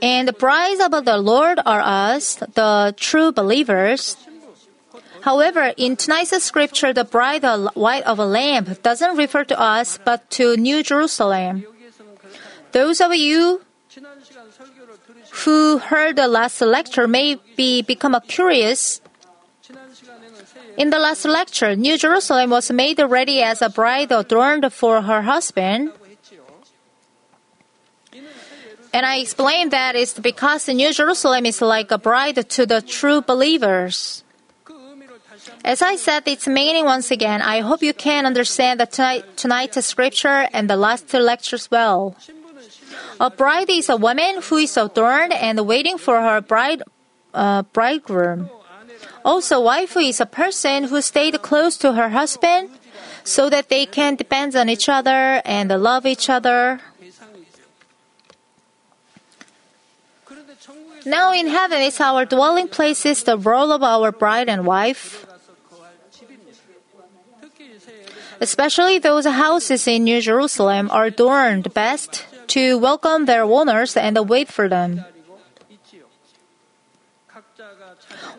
And 0.00 0.26
the 0.26 0.32
brides 0.32 0.80
of 0.80 1.04
the 1.04 1.18
Lord 1.18 1.60
are 1.66 1.82
us, 1.82 2.36
the 2.54 2.94
true 2.96 3.32
believers. 3.32 4.16
However, 5.22 5.72
in 5.76 5.96
tonight's 5.96 6.34
scripture, 6.42 6.92
the 6.92 7.04
bride 7.04 7.44
white 7.74 8.02
of 8.04 8.18
a 8.18 8.26
lamb 8.26 8.76
doesn't 8.82 9.16
refer 9.16 9.44
to 9.44 9.58
us, 9.58 9.98
but 10.04 10.28
to 10.38 10.56
New 10.56 10.82
Jerusalem. 10.82 11.64
Those 12.72 13.00
of 13.00 13.14
you 13.14 13.62
who 15.44 15.78
heard 15.78 16.16
the 16.16 16.26
last 16.26 16.60
lecture 16.60 17.06
may 17.06 17.38
be 17.56 17.82
become 17.82 18.18
curious. 18.26 19.00
In 20.76 20.90
the 20.90 20.98
last 20.98 21.24
lecture, 21.24 21.76
New 21.76 21.96
Jerusalem 21.98 22.50
was 22.50 22.70
made 22.70 22.98
ready 22.98 23.42
as 23.42 23.62
a 23.62 23.68
bride 23.68 24.10
adorned 24.10 24.72
for 24.72 25.02
her 25.02 25.22
husband. 25.22 25.92
And 28.92 29.06
I 29.06 29.16
explained 29.18 29.70
that 29.70 29.96
it's 29.96 30.18
because 30.18 30.68
New 30.68 30.92
Jerusalem 30.92 31.46
is 31.46 31.62
like 31.62 31.90
a 31.90 31.98
bride 31.98 32.48
to 32.50 32.66
the 32.66 32.82
true 32.82 33.22
believers. 33.22 34.21
As 35.64 35.80
I 35.80 35.94
said 35.94 36.26
its 36.26 36.48
meaning 36.48 36.84
once 36.84 37.10
again, 37.12 37.40
I 37.40 37.60
hope 37.60 37.82
you 37.82 37.94
can 37.94 38.26
understand 38.26 38.80
the 38.80 38.86
tonight, 38.86 39.36
tonight's 39.36 39.84
scripture 39.86 40.48
and 40.52 40.68
the 40.68 40.76
last 40.76 41.08
two 41.08 41.18
lectures 41.18 41.70
well. 41.70 42.16
A 43.20 43.30
bride 43.30 43.70
is 43.70 43.88
a 43.88 43.96
woman 43.96 44.42
who 44.42 44.56
is 44.56 44.76
adorned 44.76 45.32
and 45.32 45.64
waiting 45.66 45.98
for 45.98 46.20
her 46.20 46.40
bride, 46.40 46.82
uh, 47.32 47.62
bridegroom. 47.72 48.50
Also, 49.24 49.60
wife 49.60 49.96
is 49.96 50.20
a 50.20 50.26
person 50.26 50.84
who 50.84 51.00
stayed 51.00 51.40
close 51.42 51.76
to 51.76 51.92
her 51.92 52.08
husband 52.08 52.70
so 53.22 53.48
that 53.48 53.68
they 53.68 53.86
can 53.86 54.16
depend 54.16 54.56
on 54.56 54.68
each 54.68 54.88
other 54.88 55.40
and 55.44 55.70
love 55.70 56.06
each 56.06 56.28
other. 56.28 56.80
Now 61.06 61.32
in 61.32 61.46
heaven 61.46 61.82
is 61.82 62.00
our 62.00 62.24
dwelling 62.24 62.68
place 62.68 63.06
is 63.06 63.22
the 63.22 63.38
role 63.38 63.70
of 63.70 63.82
our 63.82 64.10
bride 64.10 64.48
and 64.48 64.66
wife. 64.66 65.26
Especially 68.42 68.98
those 68.98 69.24
houses 69.24 69.86
in 69.86 70.02
New 70.02 70.20
Jerusalem 70.20 70.90
are 70.90 71.04
adorned 71.04 71.72
best 71.72 72.26
to 72.48 72.76
welcome 72.76 73.26
their 73.26 73.44
owners 73.44 73.96
and 73.96 74.18
wait 74.28 74.50
for 74.50 74.68
them. 74.68 75.04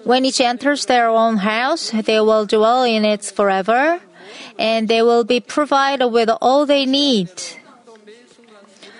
When 0.04 0.26
each 0.26 0.42
enters 0.42 0.88
their 0.88 1.08
own 1.08 1.38
house, 1.38 1.92
they 1.92 2.20
will 2.20 2.46
dwell 2.46 2.84
in 2.84 3.06
it 3.06 3.24
forever, 3.24 4.02
and 4.60 4.90
they 4.90 5.02
will 5.02 5.24
be 5.24 5.40
provided 5.40 6.10
with 6.10 6.30
all 6.42 6.66
they 6.66 6.86
need. 6.86 7.32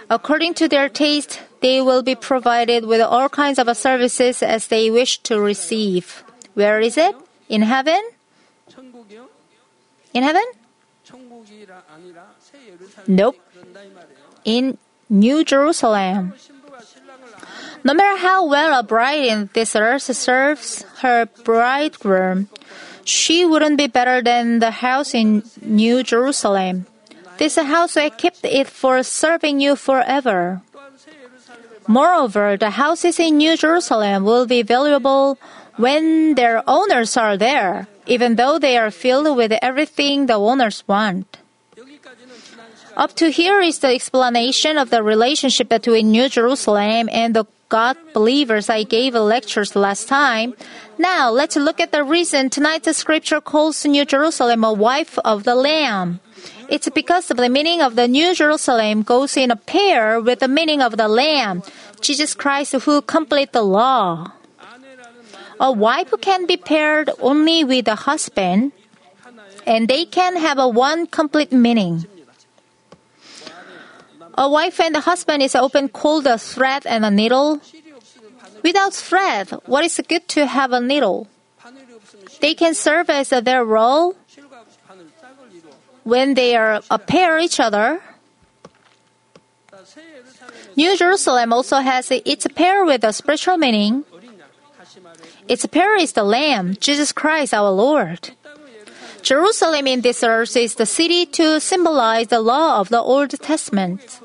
According 0.10 0.54
to 0.54 0.70
their 0.70 0.88
taste, 0.88 1.42
they 1.60 1.82
will 1.82 2.02
be 2.02 2.16
provided 2.16 2.86
with 2.86 3.02
all 3.02 3.28
kinds 3.28 3.60
of 3.60 3.68
services 3.76 4.42
as 4.42 4.68
they 4.68 4.90
wish 4.90 5.20
to 5.28 5.36
receive. 5.36 6.24
Where 6.54 6.80
is 6.80 6.96
it? 6.96 7.14
In 7.50 7.62
heaven? 7.62 8.00
In 10.14 10.24
heaven? 10.24 10.63
Nope. 13.08 13.36
In 14.46 14.78
New 15.10 15.44
Jerusalem. 15.44 16.34
No 17.84 17.94
matter 17.94 18.18
how 18.18 18.48
well 18.48 18.80
a 18.80 18.84
bride 18.84 19.26
in 19.26 19.50
this 19.54 19.76
earth 19.76 20.04
serves 20.04 20.84
her 21.02 21.28
bridegroom, 21.44 22.48
she 23.04 23.46
wouldn't 23.46 23.78
be 23.78 23.88
better 23.88 24.22
than 24.22 24.60
the 24.60 24.72
house 24.72 25.14
in 25.14 25.44
New 25.62 26.04
Jerusalem. 26.04 26.86
This 27.38 27.56
house 27.58 27.98
equipped 27.98 28.46
it 28.46 28.68
for 28.68 29.04
serving 29.04 29.60
you 29.60 29.76
forever. 29.76 30.62
Moreover, 31.88 32.56
the 32.56 32.70
houses 32.72 33.20
in 33.20 33.38
New 33.38 33.58
Jerusalem 33.58 34.24
will 34.24 34.46
be 34.46 34.64
valuable 34.64 35.38
when 35.76 36.36
their 36.36 36.64
owners 36.68 37.18
are 37.18 37.36
there, 37.36 37.88
even 38.06 38.36
though 38.36 38.60
they 38.60 38.78
are 38.78 38.92
filled 38.92 39.38
with 39.38 39.52
everything 39.62 40.26
the 40.26 40.36
owners 40.36 40.84
want. 40.88 41.38
Up 42.96 43.16
to 43.16 43.32
here 43.32 43.60
is 43.60 43.80
the 43.80 43.90
explanation 43.90 44.78
of 44.78 44.92
the 44.92 45.02
relationship 45.02 45.70
between 45.70 46.12
New 46.12 46.30
Jerusalem 46.30 47.10
and 47.12 47.36
the 47.36 47.46
God 47.70 47.98
believers 48.14 48.70
I 48.70 48.84
gave 48.84 49.16
lectures 49.16 49.76
last 49.76 50.08
time. 50.08 50.54
Now 51.00 51.32
let's 51.32 51.56
look 51.56 51.80
at 51.80 51.92
the 51.92 52.04
reason 52.04 52.52
tonight 52.52 52.84
the 52.84 52.94
scripture 52.94 53.42
calls 53.42 53.84
New 53.84 54.06
Jerusalem 54.06 54.64
a 54.64 54.72
wife 54.72 55.18
of 55.26 55.44
the 55.44 55.56
Lamb. 55.56 56.20
It's 56.70 56.88
because 56.90 57.32
of 57.32 57.38
the 57.38 57.50
meaning 57.50 57.82
of 57.82 57.96
the 57.96 58.08
New 58.08 58.36
Jerusalem 58.36 59.02
goes 59.02 59.36
in 59.36 59.50
a 59.50 59.56
pair 59.56 60.22
with 60.22 60.40
the 60.40 60.48
meaning 60.48 60.82
of 60.82 60.98
the 60.98 61.08
Lamb, 61.08 61.64
Jesus 62.00 62.36
Christ 62.36 62.74
who 62.74 63.02
complete 63.02 63.54
the 63.54 63.64
law. 63.64 64.32
A 65.60 65.72
wife 65.72 66.14
can 66.22 66.46
be 66.46 66.58
paired 66.58 67.10
only 67.20 67.64
with 67.64 67.88
a 67.88 67.96
husband, 67.96 68.72
and 69.66 69.88
they 69.88 70.06
can 70.06 70.36
have 70.38 70.58
a 70.58 70.68
one 70.68 71.08
complete 71.08 71.52
meaning. 71.52 72.06
A 74.36 74.50
wife 74.50 74.80
and 74.80 74.96
a 74.96 75.02
husband 75.02 75.44
is 75.44 75.56
often 75.56 75.90
called 75.90 76.26
a 76.26 76.38
thread 76.38 76.86
and 76.86 77.06
a 77.06 77.12
needle. 77.12 77.62
Without 78.64 78.94
thread, 78.94 79.50
what 79.66 79.84
is 79.84 80.02
good 80.08 80.28
to 80.30 80.48
have 80.48 80.72
a 80.72 80.80
needle? 80.80 81.28
They 82.40 82.56
can 82.56 82.74
serve 82.74 83.10
as 83.10 83.30
their 83.30 83.64
role 83.64 84.16
when 86.04 86.34
they 86.34 86.56
are 86.56 86.82
a 86.90 87.00
pair 87.00 87.38
each 87.40 87.60
other. 87.60 88.02
New 90.76 90.98
Jerusalem 90.98 91.54
also 91.54 91.78
has 91.78 92.10
its 92.10 92.48
pair 92.56 92.84
with 92.84 93.04
a 93.04 93.14
spiritual 93.14 93.58
meaning. 93.58 94.04
Its 95.48 95.66
pair 95.66 95.96
is 95.96 96.14
the 96.14 96.24
Lamb, 96.24 96.76
Jesus 96.80 97.12
Christ 97.12 97.54
our 97.54 97.72
Lord. 97.72 98.32
Jerusalem 99.22 99.88
in 99.88 100.02
this 100.02 100.24
earth 100.24 100.56
is 100.58 100.76
the 100.76 100.86
city 100.86 101.26
to 101.26 101.60
symbolize 101.60 102.28
the 102.28 102.42
law 102.42 102.80
of 102.80 102.90
the 102.90 103.00
Old 103.00 103.32
Testament. 103.42 104.20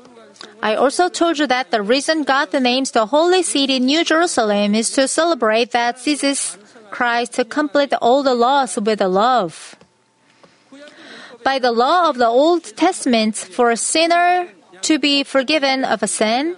I 0.61 0.75
also 0.75 1.07
told 1.07 1.39
you 1.39 1.47
that 1.47 1.71
the 1.71 1.81
reason 1.81 2.23
God 2.23 2.51
names 2.53 2.91
the 2.91 3.05
holy 3.05 3.43
city 3.43 3.79
New 3.79 4.03
Jerusalem 4.03 4.75
is 4.75 4.91
to 4.91 5.07
celebrate 5.07 5.71
that 5.71 6.03
Jesus 6.03 6.57
Christ 6.91 7.33
to 7.33 7.45
complete 7.45 7.93
all 8.01 8.23
the 8.23 8.35
laws 8.35 8.77
with 8.77 8.99
love. 9.01 9.75
By 11.43 11.59
the 11.59 11.71
law 11.71 12.09
of 12.09 12.17
the 12.17 12.27
Old 12.27 12.63
Testament, 12.75 13.37
for 13.37 13.71
a 13.71 13.77
sinner 13.77 14.49
to 14.81 14.99
be 14.99 15.23
forgiven 15.23 15.85
of 15.85 16.03
a 16.03 16.07
sin, 16.07 16.57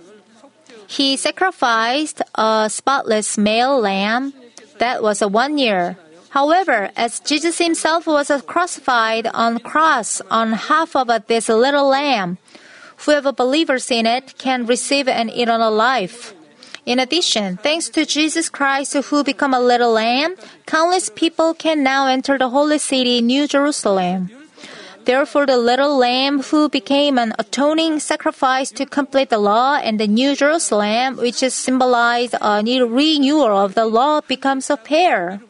he 0.88 1.16
sacrificed 1.16 2.22
a 2.34 2.70
spotless 2.70 3.38
male 3.38 3.80
lamb 3.80 4.34
that 4.82 5.06
was 5.06 5.22
a 5.22 5.30
one 5.30 5.62
year. 5.62 5.96
However, 6.34 6.90
as 6.98 7.22
Jesus 7.22 7.62
himself 7.62 8.08
was 8.08 8.34
crucified 8.48 9.28
on 9.30 9.60
cross 9.62 10.22
on 10.32 10.54
half 10.54 10.96
of 10.96 11.08
this 11.28 11.50
little 11.50 11.88
lamb, 11.88 12.40
whoever 13.06 13.32
believes 13.32 13.92
in 13.92 14.06
it 14.06 14.34
can 14.42 14.66
receive 14.66 15.08
an 15.08 15.30
eternal 15.30 15.72
life. 15.72 16.34
In 16.84 16.98
addition, 16.98 17.58
thanks 17.58 17.90
to 17.94 18.10
Jesus 18.10 18.50
Christ 18.50 18.98
who 18.98 19.24
became 19.24 19.54
a 19.54 19.62
little 19.62 19.94
lamb, 19.94 20.34
countless 20.66 21.14
people 21.14 21.54
can 21.54 21.84
now 21.84 22.08
enter 22.08 22.40
the 22.40 22.50
holy 22.50 22.80
city, 22.80 23.22
New 23.22 23.46
Jerusalem. 23.46 24.41
Therefore, 25.06 25.46
the 25.46 25.58
little 25.58 25.98
lamb 25.98 26.42
who 26.44 26.70
became 26.70 27.18
an 27.18 27.34
atoning 27.40 28.00
sacrifice 28.00 28.72
to 28.72 28.86
complete 28.86 29.30
the 29.30 29.40
law 29.40 29.76
and 29.76 30.00
the 30.00 30.08
New 30.08 30.36
Jerusalem, 30.36 31.18
which 31.18 31.42
is 31.42 31.54
symbolized 31.54 32.36
a 32.40 32.62
renewal 32.64 33.58
of 33.58 33.74
the 33.74 33.86
law, 33.86 34.22
becomes 34.22 34.70
a 34.70 34.78
pair. 34.78 35.42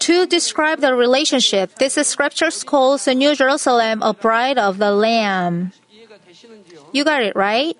To 0.00 0.26
describe 0.26 0.80
the 0.80 0.94
relationship, 0.94 1.76
this 1.76 1.94
scripture 1.94 2.50
calls 2.66 3.04
the 3.04 3.14
New 3.14 3.36
Jerusalem 3.36 4.02
a 4.02 4.12
bride 4.12 4.58
of 4.58 4.78
the 4.78 4.90
Lamb. 4.90 5.72
You 6.92 7.04
got 7.04 7.22
it 7.22 7.36
right? 7.36 7.78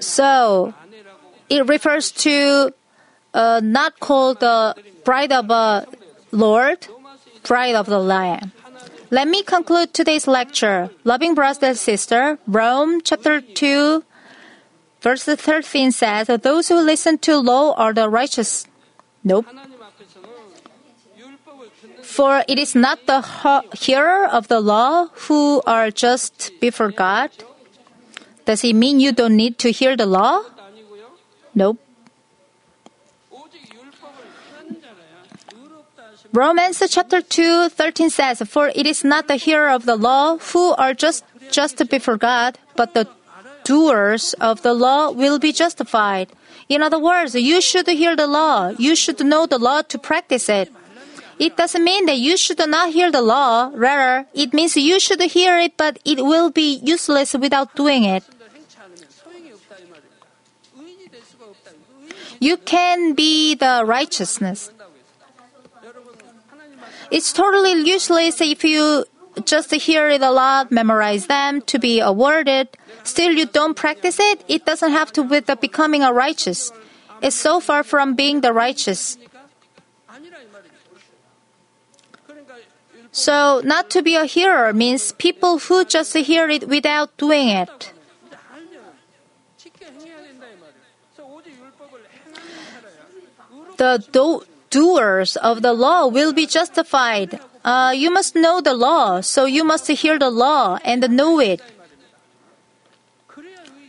So, 0.00 0.74
it 1.50 1.66
refers 1.66 2.12
to 2.12 2.72
uh, 3.34 3.60
not 3.62 3.98
called 4.00 4.40
the 4.40 4.74
bride 5.04 5.32
of 5.32 5.48
the 5.48 5.86
Lord, 6.32 6.86
bride 7.42 7.74
of 7.74 7.86
the 7.86 7.98
lion. 7.98 8.52
Let 9.10 9.26
me 9.26 9.42
conclude 9.42 9.92
today's 9.92 10.28
lecture. 10.28 10.90
Loving 11.02 11.34
brother 11.34 11.74
and 11.74 11.76
sister, 11.76 12.38
Rome 12.46 13.00
chapter 13.02 13.40
2, 13.40 14.04
verse 15.00 15.24
13 15.24 15.90
says, 15.90 16.28
Those 16.42 16.68
who 16.68 16.78
listen 16.80 17.18
to 17.26 17.36
law 17.38 17.74
are 17.74 17.92
the 17.92 18.08
righteous. 18.08 18.66
Nope. 19.24 19.46
For 22.02 22.44
it 22.46 22.58
is 22.58 22.74
not 22.74 23.06
the 23.06 23.20
hearer 23.74 24.26
of 24.26 24.46
the 24.46 24.60
law 24.60 25.08
who 25.26 25.60
are 25.66 25.90
just 25.90 26.52
before 26.60 26.90
God. 26.90 27.30
Does 28.44 28.62
it 28.64 28.74
mean 28.74 29.00
you 29.00 29.12
don't 29.12 29.36
need 29.36 29.58
to 29.58 29.70
hear 29.70 29.96
the 29.96 30.06
law? 30.06 30.42
Nope. 31.54 31.78
Romans 36.32 36.82
chapter 36.88 37.20
2, 37.20 37.70
13 37.70 38.10
says, 38.10 38.42
For 38.46 38.68
it 38.68 38.86
is 38.86 39.02
not 39.02 39.26
the 39.26 39.34
hearer 39.36 39.68
of 39.70 39.84
the 39.84 39.96
law 39.96 40.38
who 40.38 40.74
are 40.74 40.94
just, 40.94 41.24
just 41.50 41.88
before 41.88 42.16
God, 42.16 42.58
but 42.76 42.94
the 42.94 43.08
doers 43.64 44.34
of 44.34 44.62
the 44.62 44.72
law 44.72 45.10
will 45.10 45.38
be 45.38 45.52
justified. 45.52 46.32
In 46.68 46.82
other 46.82 47.00
words, 47.00 47.34
you 47.34 47.60
should 47.60 47.88
hear 47.88 48.14
the 48.14 48.28
law. 48.28 48.68
You 48.78 48.94
should 48.94 49.24
know 49.24 49.46
the 49.46 49.58
law 49.58 49.82
to 49.82 49.98
practice 49.98 50.48
it. 50.48 50.70
It 51.40 51.56
doesn't 51.56 51.82
mean 51.82 52.06
that 52.06 52.18
you 52.18 52.36
should 52.36 52.60
not 52.68 52.92
hear 52.92 53.10
the 53.10 53.22
law. 53.22 53.72
Rather, 53.74 54.26
it 54.34 54.52
means 54.52 54.76
you 54.76 55.00
should 55.00 55.20
hear 55.22 55.58
it, 55.58 55.76
but 55.76 55.98
it 56.04 56.24
will 56.24 56.50
be 56.50 56.76
useless 56.84 57.34
without 57.34 57.74
doing 57.74 58.04
it. 58.04 58.22
You 62.40 62.56
can 62.56 63.12
be 63.12 63.54
the 63.54 63.84
righteousness. 63.86 64.72
It's 67.10 67.32
totally 67.32 67.72
useless 67.82 68.40
if 68.40 68.64
you 68.64 69.04
just 69.44 69.72
hear 69.72 70.08
it 70.08 70.22
a 70.22 70.30
lot, 70.30 70.72
memorize 70.72 71.26
them 71.26 71.60
to 71.62 71.78
be 71.78 72.00
awarded. 72.00 72.68
Still, 73.04 73.32
you 73.32 73.46
don't 73.46 73.74
practice 73.76 74.18
it. 74.18 74.42
It 74.48 74.64
doesn't 74.64 74.92
have 74.92 75.12
to 75.12 75.22
with 75.22 75.50
becoming 75.60 76.02
a 76.02 76.12
righteous. 76.12 76.72
It's 77.22 77.36
so 77.36 77.60
far 77.60 77.82
from 77.82 78.14
being 78.14 78.40
the 78.40 78.52
righteous. 78.52 79.18
So, 83.12 83.60
not 83.64 83.90
to 83.90 84.02
be 84.02 84.14
a 84.14 84.24
hearer 84.24 84.72
means 84.72 85.12
people 85.12 85.58
who 85.58 85.84
just 85.84 86.16
hear 86.16 86.48
it 86.48 86.68
without 86.68 87.16
doing 87.16 87.48
it. 87.48 87.92
the 93.80 94.04
do- 94.12 94.44
doers 94.68 95.36
of 95.40 95.62
the 95.62 95.72
law 95.72 96.06
will 96.06 96.32
be 96.36 96.44
justified. 96.44 97.40
Uh, 97.64 97.92
you 97.96 98.12
must 98.12 98.36
know 98.36 98.60
the 98.60 98.76
law, 98.76 99.20
so 99.24 99.48
you 99.48 99.64
must 99.64 99.88
hear 99.88 100.18
the 100.18 100.28
law 100.28 100.78
and 100.84 101.08
know 101.08 101.40
it. 101.40 101.64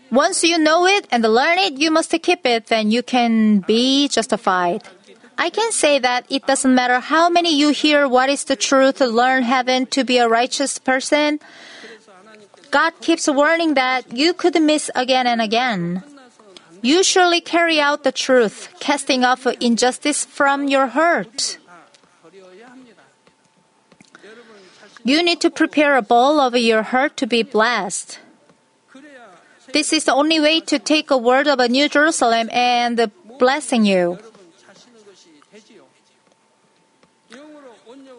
Once 0.09 0.43
you 0.43 0.57
know 0.57 0.87
it 0.87 1.07
and 1.11 1.23
learn 1.23 1.59
it, 1.59 1.75
you 1.75 1.91
must 1.91 2.11
keep 2.23 2.45
it, 2.45 2.67
then 2.67 2.91
you 2.91 3.03
can 3.03 3.59
be 3.59 4.07
justified. 4.07 4.83
I 5.37 5.49
can 5.49 5.71
say 5.71 5.99
that 5.99 6.25
it 6.29 6.47
doesn't 6.47 6.75
matter 6.75 6.99
how 6.99 7.29
many 7.29 7.55
you 7.55 7.71
hear 7.71 8.07
what 8.07 8.29
is 8.29 8.43
the 8.43 8.55
truth, 8.55 8.99
learn 8.99 9.43
heaven 9.43 9.87
to 9.87 10.03
be 10.03 10.17
a 10.19 10.27
righteous 10.27 10.79
person. 10.79 11.39
God 12.71 12.93
keeps 13.01 13.27
warning 13.27 13.73
that 13.75 14.11
you 14.11 14.33
could 14.33 14.55
miss 14.61 14.91
again 14.95 15.27
and 15.27 15.41
again. 15.41 16.03
You 16.81 17.03
surely 17.03 17.41
carry 17.41 17.79
out 17.79 18.03
the 18.03 18.11
truth, 18.11 18.69
casting 18.79 19.23
off 19.23 19.45
injustice 19.59 20.25
from 20.25 20.67
your 20.67 20.87
heart. 20.87 21.57
You 25.03 25.23
need 25.23 25.41
to 25.41 25.49
prepare 25.49 25.95
a 25.95 26.01
bowl 26.01 26.39
of 26.39 26.55
your 26.55 26.83
heart 26.83 27.17
to 27.17 27.27
be 27.27 27.43
blessed. 27.43 28.19
This 29.73 29.93
is 29.93 30.05
the 30.05 30.13
only 30.13 30.39
way 30.39 30.59
to 30.61 30.79
take 30.79 31.11
a 31.11 31.17
word 31.17 31.47
of 31.47 31.59
a 31.59 31.69
New 31.69 31.87
Jerusalem 31.87 32.49
and 32.51 33.11
blessing 33.39 33.85
you. 33.85 34.19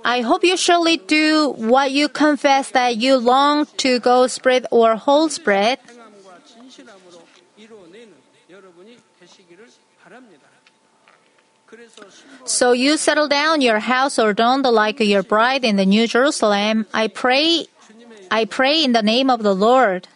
I 0.04 0.22
hope 0.22 0.42
you 0.42 0.56
surely 0.56 0.96
do 0.96 1.54
what 1.56 1.92
you 1.92 2.08
confess 2.08 2.70
that 2.70 2.96
you 2.96 3.16
long 3.16 3.66
to 3.78 4.00
go 4.00 4.26
spread 4.26 4.66
or 4.70 4.96
hold 4.96 5.30
spread. 5.30 5.78
So 12.44 12.72
you 12.72 12.96
settle 12.96 13.28
down 13.28 13.60
your 13.60 13.78
house 13.78 14.18
or 14.18 14.32
don't 14.32 14.62
like 14.62 14.98
your 15.00 15.22
bride 15.22 15.64
in 15.64 15.76
the 15.76 15.86
New 15.86 16.06
Jerusalem. 16.06 16.86
I 16.92 17.08
pray, 17.08 17.66
I 18.30 18.44
pray 18.46 18.84
in 18.84 18.92
the 18.92 19.02
name 19.02 19.30
of 19.30 19.42
the 19.42 19.54
Lord. 19.54 20.08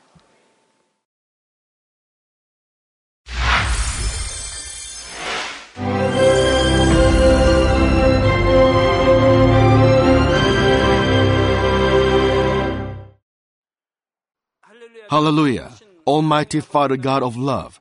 Hallelujah! 15.08 15.70
Almighty 16.04 16.60
Father 16.60 16.96
God 16.96 17.22
of 17.22 17.36
love 17.36 17.80